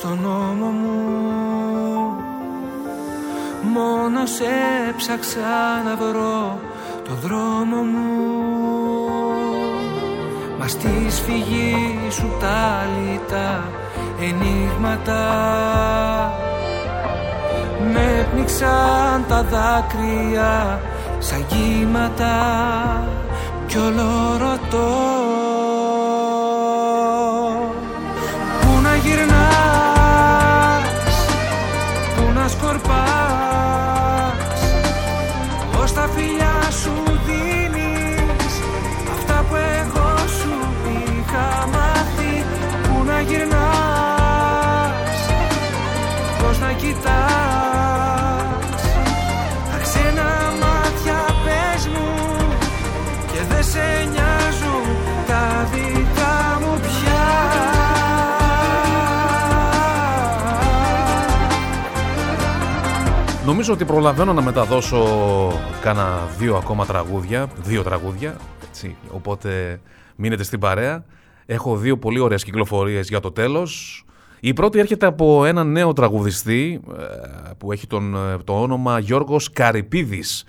Στον 0.00 0.18
νόμο 0.22 0.66
μου. 0.66 0.98
Μόνο 3.62 4.26
σε 4.26 4.44
έψαξα 4.88 5.82
να 5.84 5.96
βρω 5.96 6.58
το 7.04 7.14
δρόμο 7.22 7.82
μου. 7.82 8.08
Μα 10.58 10.68
στη 10.68 11.06
σφυγή 11.08 11.98
σου 12.10 12.36
τα 12.40 12.86
λιτά 12.96 13.64
ενίγματα 14.20 15.22
Με 17.92 18.28
πνίξαν 18.32 19.24
τα 19.28 19.42
δάκρυα 19.42 20.80
σαν 21.18 21.46
κύματα. 21.46 22.34
Κι 23.66 23.78
όλο 23.78 24.36
ρωτώ 24.38 25.19
Νομίζω 63.60 63.78
ότι 63.78 63.92
προλαβαίνω 63.92 64.32
να 64.32 64.42
μεταδώσω 64.42 65.06
κάνα 65.80 66.26
δύο 66.38 66.56
ακόμα 66.56 66.86
τραγούδια, 66.86 67.48
δύο 67.62 67.82
τραγούδια, 67.82 68.36
έτσι, 68.68 68.96
οπότε 69.10 69.80
μείνετε 70.16 70.42
στην 70.42 70.58
παρέα. 70.60 71.04
Έχω 71.46 71.76
δύο 71.76 71.98
πολύ 71.98 72.18
ωραίες 72.18 72.44
κυκλοφορίες 72.44 73.08
για 73.08 73.20
το 73.20 73.30
τέλος. 73.32 74.04
Η 74.40 74.52
πρώτη 74.52 74.78
έρχεται 74.78 75.06
από 75.06 75.44
έναν 75.44 75.72
νέο 75.72 75.92
τραγουδιστή 75.92 76.80
ε, 76.98 77.04
που 77.58 77.72
έχει 77.72 77.86
τον, 77.86 78.14
ε, 78.14 78.36
το 78.44 78.60
όνομα 78.62 78.98
Γιώργος 78.98 79.52
Καρυπίδης. 79.52 80.44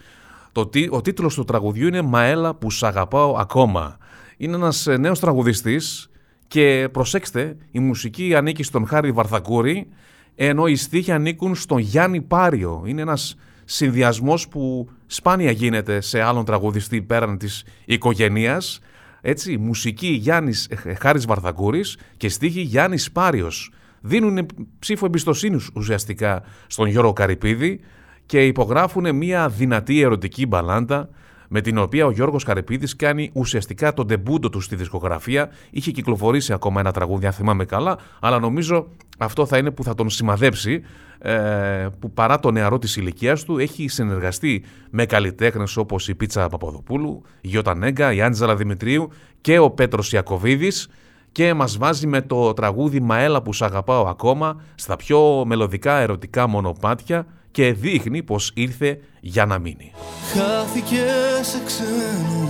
Το, 0.51 0.68
τι- 0.68 0.88
ο 0.91 1.01
τίτλος 1.01 1.36
του 1.36 1.43
τραγουδιού 1.43 1.88
είναι 1.88 2.01
«Μαέλα 2.01 2.55
που 2.55 2.72
σ' 2.72 2.84
αγαπάω 2.84 3.36
ακόμα». 3.38 3.97
Είναι 4.38 4.55
ένας 4.55 4.88
ε, 4.88 4.97
νέος 4.97 5.20
τραγουδιστής 5.20 6.09
και 6.47 6.89
προσέξτε, 6.91 7.57
η 7.72 7.80
μουσική 7.80 8.36
ανήκει 8.36 8.64
στον 8.64 8.88
Χάρη 8.88 9.12
Βαρθακούρη 9.12 9.88
ενώ 10.36 10.68
οι 10.68 10.76
στίχοι 10.76 11.12
ανήκουν 11.12 11.56
στον 11.56 11.80
Γιάννη 11.80 12.22
Πάριο. 12.22 12.84
Είναι 12.86 13.02
ένας 13.02 13.36
συνδυασμός 13.66 14.48
που 14.48 14.90
σπάνια 15.06 15.52
γίνεται 15.52 16.02
σε 16.02 16.22
άλλον 16.22 16.46
τραγουδιστή 16.46 17.02
πέραν 17.02 17.38
της 17.38 17.64
οικογενείας. 17.86 18.80
Έτσι, 19.22 19.58
μουσική 19.58 20.08
Γιάννης 20.08 20.68
ε, 20.84 20.94
Χάρης 20.94 21.26
Βαρθακούρης 21.26 21.98
και 22.18 22.30
στίχοι 22.30 22.62
Γιάννης 22.62 23.12
Πάριος. 23.12 23.72
Δίνουν 24.02 24.46
ψήφο 24.80 25.06
εμπιστοσύνης 25.06 25.70
ουσιαστικά 25.76 26.44
στον 26.68 26.88
Γιώργο 26.88 27.14
Καρυπίδη 27.14 27.80
και 28.26 28.46
υπογράφουν 28.46 29.16
μια 29.16 29.50
δυνατή 29.50 30.02
ερωτική 30.02 30.46
μπαλάντα 30.46 31.10
με 31.54 31.62
την 31.62 31.78
οποία 31.78 32.06
ο 32.06 32.12
Γιώργος 32.12 32.43
Καρυπίδης 32.43 32.95
κάνει 32.95 33.30
ουσιαστικά 33.34 33.93
τον 33.93 34.08
τεμπούντο 34.08 34.49
του 34.49 34.62
στη 34.62 34.76
δισκογραφία. 34.76 35.49
Είχε 35.70 35.91
κυκλοφορήσει 35.91 36.54
ακόμα 36.54 36.80
ένα 36.80 36.91
τραγούδι, 36.91 37.26
αν 37.26 37.32
θυμάμαι 37.32 37.66
καλά, 37.66 37.97
αλλά 38.20 38.39
νομίζω 38.39 38.88
αυτό 39.18 39.45
θα 39.45 39.58
είναι 39.58 39.72
που 39.72 39.84
θα 39.84 39.95
τον 39.95 40.10
σημαδέψει, 40.10 40.82
ε, 41.20 41.88
που 41.99 42.12
παρά 42.12 42.39
το 42.39 42.52
νεαρό 42.52 42.78
της 42.78 42.95
ηλικίας 42.95 43.43
του 43.43 43.58
έχει 43.58 43.88
συνεργαστεί 43.88 44.64
με 44.89 45.06
καλλιτέχνες 45.06 45.78
όπως 45.78 46.08
η 46.08 46.16
Πίτσα 46.16 46.47
Παπαδοπούλου, 46.47 47.22
η 47.41 47.47
Γιώτα 47.47 47.76
Νέγκα, 47.76 48.14
η 48.14 48.22
Άντζελα 48.22 48.56
Δημητρίου 48.56 49.10
και 49.41 49.60
ο 49.60 49.70
Πέτρος 49.70 50.14
Ιακωβίδης 50.14 50.89
και 51.32 51.54
μας 51.54 51.78
βάζει 51.78 52.08
με 52.08 52.22
το 52.22 52.54
τραγούδι 52.54 52.99
«Μαέλα 52.99 53.41
που 53.41 53.54
σ' 53.54 53.62
αγαπάω 53.62 54.08
ακόμα» 54.08 54.62
στα 54.76 54.95
πιο 54.95 55.43
μελωδικά 55.45 55.97
ερωτικά 55.97 56.47
μονοπάτια 56.47 57.26
και 57.52 57.74
δείχνει 57.74 58.24
πως 58.24 58.52
ήρθε 58.56 58.99
για 59.20 59.45
να 59.45 59.60
μείνει. 59.60 59.91
Χάθηκε 60.34 61.06
σε 61.41 61.62
ξένο 61.66 62.49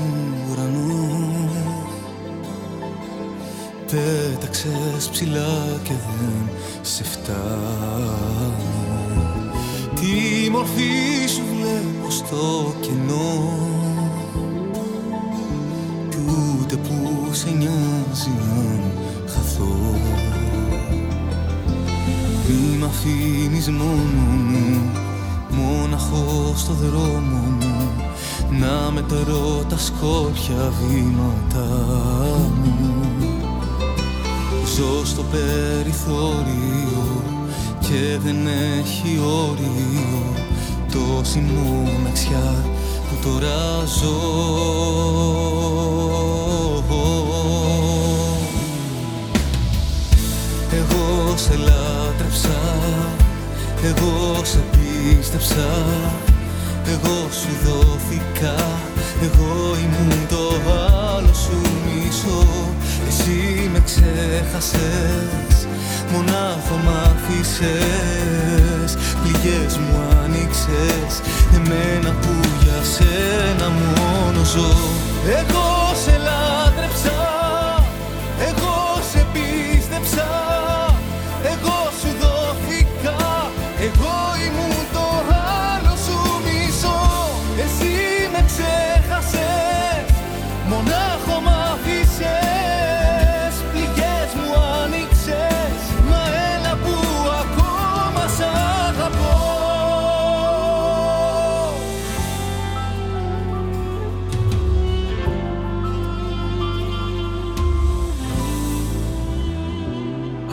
ουρανό. 0.52 1.20
Πέταξες 3.92 5.10
ψηλά 5.12 5.80
και 5.84 5.94
δεν 5.94 6.50
σε 6.82 7.04
φτάνω 7.04 8.72
Τη 10.02 10.50
μορφή 10.50 11.28
σου 11.28 11.42
βλέπω 11.56 12.10
στο 12.10 12.74
κενό. 12.82 13.58
Κι 16.10 16.18
ούτε 16.62 16.76
που 16.76 17.28
σε 17.32 17.50
νοιάζει 17.50 18.32
αν 18.56 18.92
χαθώ 19.28 20.00
Μη 22.52 22.78
μ' 22.78 22.84
αφήνεις 22.84 23.70
μόνο 23.70 24.22
μου 24.50 24.92
Μόναχο 25.50 26.54
στο 26.56 26.74
δρόμο 26.74 27.38
μου. 27.60 27.92
Να 28.60 28.92
μετρώ 28.92 29.66
τα 29.70 29.78
σκόρπια 29.78 30.74
βήματα 30.82 31.68
μου. 32.64 33.02
Ζω 34.76 35.06
στο 35.06 35.24
περιθώριο 35.32 37.24
Και 37.80 38.20
δεν 38.24 38.48
έχει 38.80 39.20
όριο 39.20 40.34
Τόση 40.92 41.40
μοναξιά 41.40 42.66
που 43.10 43.28
τώρα 43.28 43.86
ζω 43.86 44.20
εγώ 50.82 51.38
σε 51.38 51.56
λάτρεψα, 51.56 52.60
εγώ 53.84 54.42
σε 54.44 54.64
πίστεψα 54.72 55.70
Εγώ 56.86 57.18
σου 57.40 57.52
δόθηκα, 57.64 58.56
εγώ 59.22 59.78
ήμουν 59.84 60.28
το 60.30 60.44
άλλο 61.16 61.34
σου 61.34 61.62
μισό. 61.86 62.48
Εσύ 63.08 63.70
με 63.74 63.80
ξέχασες, 63.86 65.56
μονάχο 66.12 66.76
μ' 66.84 66.90
άφησες 67.10 68.92
Πληγές 69.22 69.78
μου 69.78 69.96
άνοιξες, 70.24 71.14
εμένα 71.56 72.12
που 72.22 72.34
για 72.64 72.80
σένα 72.94 73.68
μόνο 73.70 74.44
ζω. 74.44 74.74
Εγώ 75.40 75.70
σε 76.04 76.16
λάτρεψα, 76.28 77.21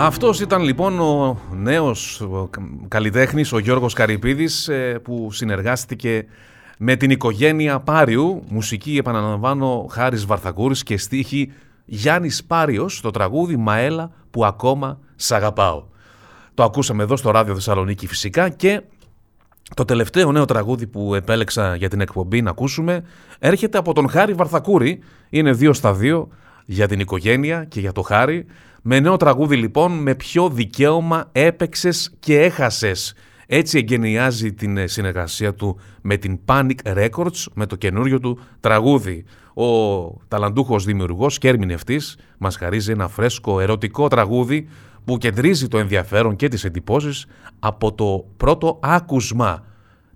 Αυτός 0.01 0.41
ήταν 0.41 0.63
λοιπόν 0.63 1.01
ο 1.01 1.39
νέος 1.51 2.21
ο 2.21 2.47
κα- 2.51 2.69
καλλιτέχνης, 2.89 3.53
ο 3.53 3.59
Γιώργος 3.59 3.93
Καρυπίδης, 3.93 4.69
ε, 4.69 5.01
που 5.03 5.29
συνεργάστηκε 5.33 6.25
με 6.79 6.97
την 6.97 7.11
οικογένεια 7.11 7.81
Πάριου, 7.81 8.43
μουσική 8.49 8.97
επαναλαμβάνω 8.97 9.87
Χάρης 9.91 10.27
Βαρθακούρης 10.27 10.83
και 10.83 10.99
στίχη 10.99 11.53
Γιάννης 11.85 12.45
Πάριος 12.45 12.97
στο 12.97 13.11
τραγούδι 13.11 13.57
«Μαέλα 13.57 14.11
που 14.31 14.45
ακόμα 14.45 14.99
σ' 15.17 15.33
αγαπάω». 15.33 15.85
Το 16.55 16.63
ακούσαμε 16.63 17.03
εδώ 17.03 17.17
στο 17.17 17.31
Ράδιο 17.31 17.55
Θεσσαλονίκη 17.55 18.07
φυσικά 18.07 18.49
και 18.49 18.83
το 19.75 19.85
τελευταίο 19.85 20.33
νέο 20.33 20.45
τραγούδι 20.45 20.87
που 20.87 21.15
επέλεξα 21.15 21.77
για 21.77 21.89
την 21.89 22.01
εκπομπή 22.01 22.43
να 22.43 22.51
ακούσουμε 22.51 23.05
έρχεται 23.39 23.79
από 23.79 23.93
τον 23.95 24.09
Χάρη 24.09 24.33
Βαρθακούρη. 24.33 25.01
Είναι 25.31 25.53
δύο 25.53 25.73
στα 25.73 25.95
δύο 25.95 26.29
για 26.65 26.89
την 26.89 27.01
οικογένεια 27.01 27.65
και 27.65 27.81
για 27.81 27.93
το 27.93 28.03
Χάρη. 28.03 28.47
Με 28.91 29.01
νέο 29.01 29.17
τραγούδι 29.17 29.57
λοιπόν 29.57 29.93
με 29.93 30.15
ποιο 30.15 30.49
δικαίωμα 30.49 31.29
έπαιξες 31.33 32.15
και 32.21 32.41
έχασες. 32.41 33.15
Έτσι 33.47 33.79
εγκαινιάζει 33.79 34.53
την 34.53 34.77
ε, 34.77 34.87
συνεργασία 34.87 35.55
του 35.55 35.79
με 36.03 36.17
την 36.17 36.39
Panic 36.45 36.75
Records 36.85 37.45
με 37.55 37.67
το 37.67 37.77
καινούριο 37.77 38.21
του 38.21 38.39
τραγούδι. 38.61 39.25
ο 39.55 39.67
ταλαντούχος 40.29 40.85
δημιουργός 40.85 41.39
και 41.39 41.49
ερμηνευτής 41.49 42.19
μας 42.39 42.57
χαρίζει 42.57 42.91
ένα 42.91 43.09
φρέσκο 43.09 43.61
ερωτικό 43.61 44.09
τραγούδι 44.09 44.69
που 45.05 45.19
κεντρίζει 45.19 45.69
το 45.69 45.79
ενδιαφέρον 45.79 46.37
και 46.37 46.49
τις 46.49 46.65
εντυπώσεις 46.65 47.27
από 47.59 47.95
το 47.95 48.25
πρώτο 48.37 48.79
άκουσμα. 48.83 49.65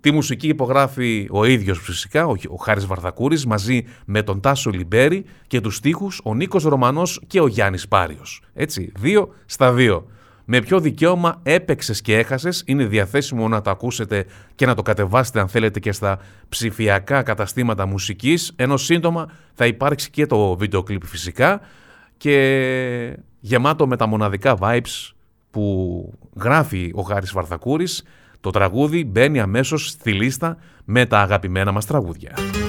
Τη 0.02 0.10
μουσική 0.10 0.48
υπογράφει 0.48 1.28
ο 1.30 1.44
ίδιος 1.44 1.78
φυσικά, 1.78 2.26
ο 2.26 2.56
Χάρης 2.60 2.86
Βαρθακούρης, 2.86 3.46
μαζί 3.46 3.84
με 4.04 4.22
τον 4.22 4.40
Τάσο 4.40 4.70
Λιμπέρη 4.70 5.24
και 5.46 5.60
τους 5.60 5.76
στίχους 5.76 6.20
ο 6.24 6.34
Νίκος 6.34 6.62
Ρωμανός 6.62 7.22
και 7.26 7.40
ο 7.40 7.46
Γιάννης 7.46 7.88
Πάριος. 7.88 8.42
Έτσι, 8.54 8.92
δύο 8.96 9.34
στα 9.46 9.72
δύο. 9.72 10.06
Με 10.44 10.60
ποιο 10.60 10.80
δικαίωμα 10.80 11.40
έπαιξες 11.42 12.00
και 12.00 12.18
έχασες 12.18 12.62
είναι 12.66 12.84
διαθέσιμο 12.84 13.48
να 13.48 13.60
το 13.60 13.70
ακούσετε 13.70 14.26
και 14.54 14.66
να 14.66 14.74
το 14.74 14.82
κατεβάσετε 14.82 15.40
αν 15.40 15.48
θέλετε 15.48 15.80
και 15.80 15.92
στα 15.92 16.18
ψηφιακά 16.48 17.22
καταστήματα 17.22 17.86
μουσικής 17.86 18.52
ενώ 18.56 18.76
σύντομα 18.76 19.30
θα 19.54 19.66
υπάρξει 19.66 20.10
και 20.10 20.26
το 20.26 20.56
βίντεο 20.56 20.82
κλιπ 20.82 21.04
φυσικά 21.04 21.60
και 22.16 23.16
γεμάτο 23.40 23.86
με 23.86 23.96
τα 23.96 24.06
μοναδικά 24.06 24.56
vibes 24.60 25.12
που 25.50 26.18
γράφει 26.40 26.90
ο 26.94 27.02
Χάρης 27.02 27.32
Βαρθακούρης 27.32 28.04
το 28.42 28.50
τραγούδι 28.50 29.04
μπαίνει 29.04 29.40
αμέσως 29.40 29.88
στη 29.88 30.12
λίστα 30.12 30.56
με 30.84 31.06
τα 31.06 31.20
αγαπημένα 31.20 31.72
μας 31.72 31.86
τραγούδια. 31.86 32.61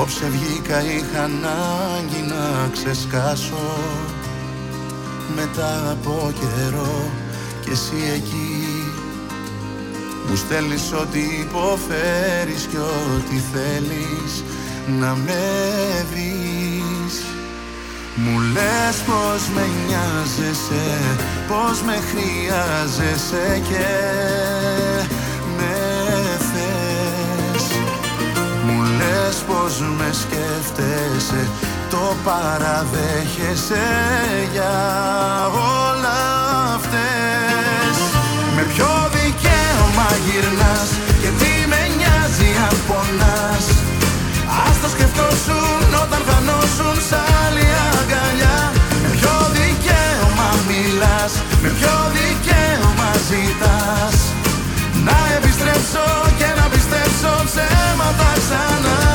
Απόψε 0.00 0.28
βγήκα 0.30 0.82
είχα 0.82 1.22
ανάγκη 1.24 2.22
να 2.28 2.68
ξεσκάσω. 2.72 3.76
Μετά 5.36 5.90
από 5.90 6.32
καιρό 6.40 7.10
και 7.64 7.70
εσύ 7.70 8.12
εκεί. 8.14 8.66
Μου 10.28 10.36
στέλνεις 10.36 10.92
ό,τι 10.92 11.18
υποφέρεις 11.18 12.68
και 12.70 12.78
ό,τι 12.78 13.36
θέλεις 13.52 14.44
να 15.00 15.14
με 15.14 16.06
δεις. 16.14 17.22
Μου 18.14 18.40
λες 18.40 18.96
πως 19.06 19.48
με 19.54 19.66
νοιάζεσαι, 19.86 20.98
πως 21.48 21.82
με 21.82 21.98
χρειάζεσαι 22.10 23.62
και 23.68 23.86
Λες 29.08 29.36
πως 29.48 29.74
με 29.98 30.10
σκέφτεσαι 30.22 31.42
Το 31.90 32.16
παραδέχεσαι 32.24 33.86
για 34.52 34.76
όλα 35.84 36.18
αυτές. 36.76 37.96
Με 38.56 38.62
ποιο 38.72 38.92
δικαίωμα 39.16 40.08
γυρνάς 40.24 40.90
Και 41.22 41.30
τι 41.40 41.52
με 41.70 41.80
νοιάζει 41.96 42.50
αν 42.68 42.76
πονάς; 42.88 43.66
Ας 44.66 44.76
το 44.82 44.88
σκεφτώσουν 44.94 45.88
όταν 46.04 46.20
χανώσουν 46.28 46.96
σ' 47.08 47.18
άλλη 47.42 47.66
αγκαλιά. 47.96 48.58
Με 49.02 49.08
ποιο 49.16 49.34
δικαίωμα 49.56 50.50
μιλάς 50.68 51.32
Με 51.62 51.68
ποιο 51.76 51.94
δικαίωμα 52.16 53.10
ζητάς; 53.28 54.16
Να 55.06 55.16
επιστρέψω 55.36 56.27
ψέματα 57.48 58.32
ξανά. 58.38 59.07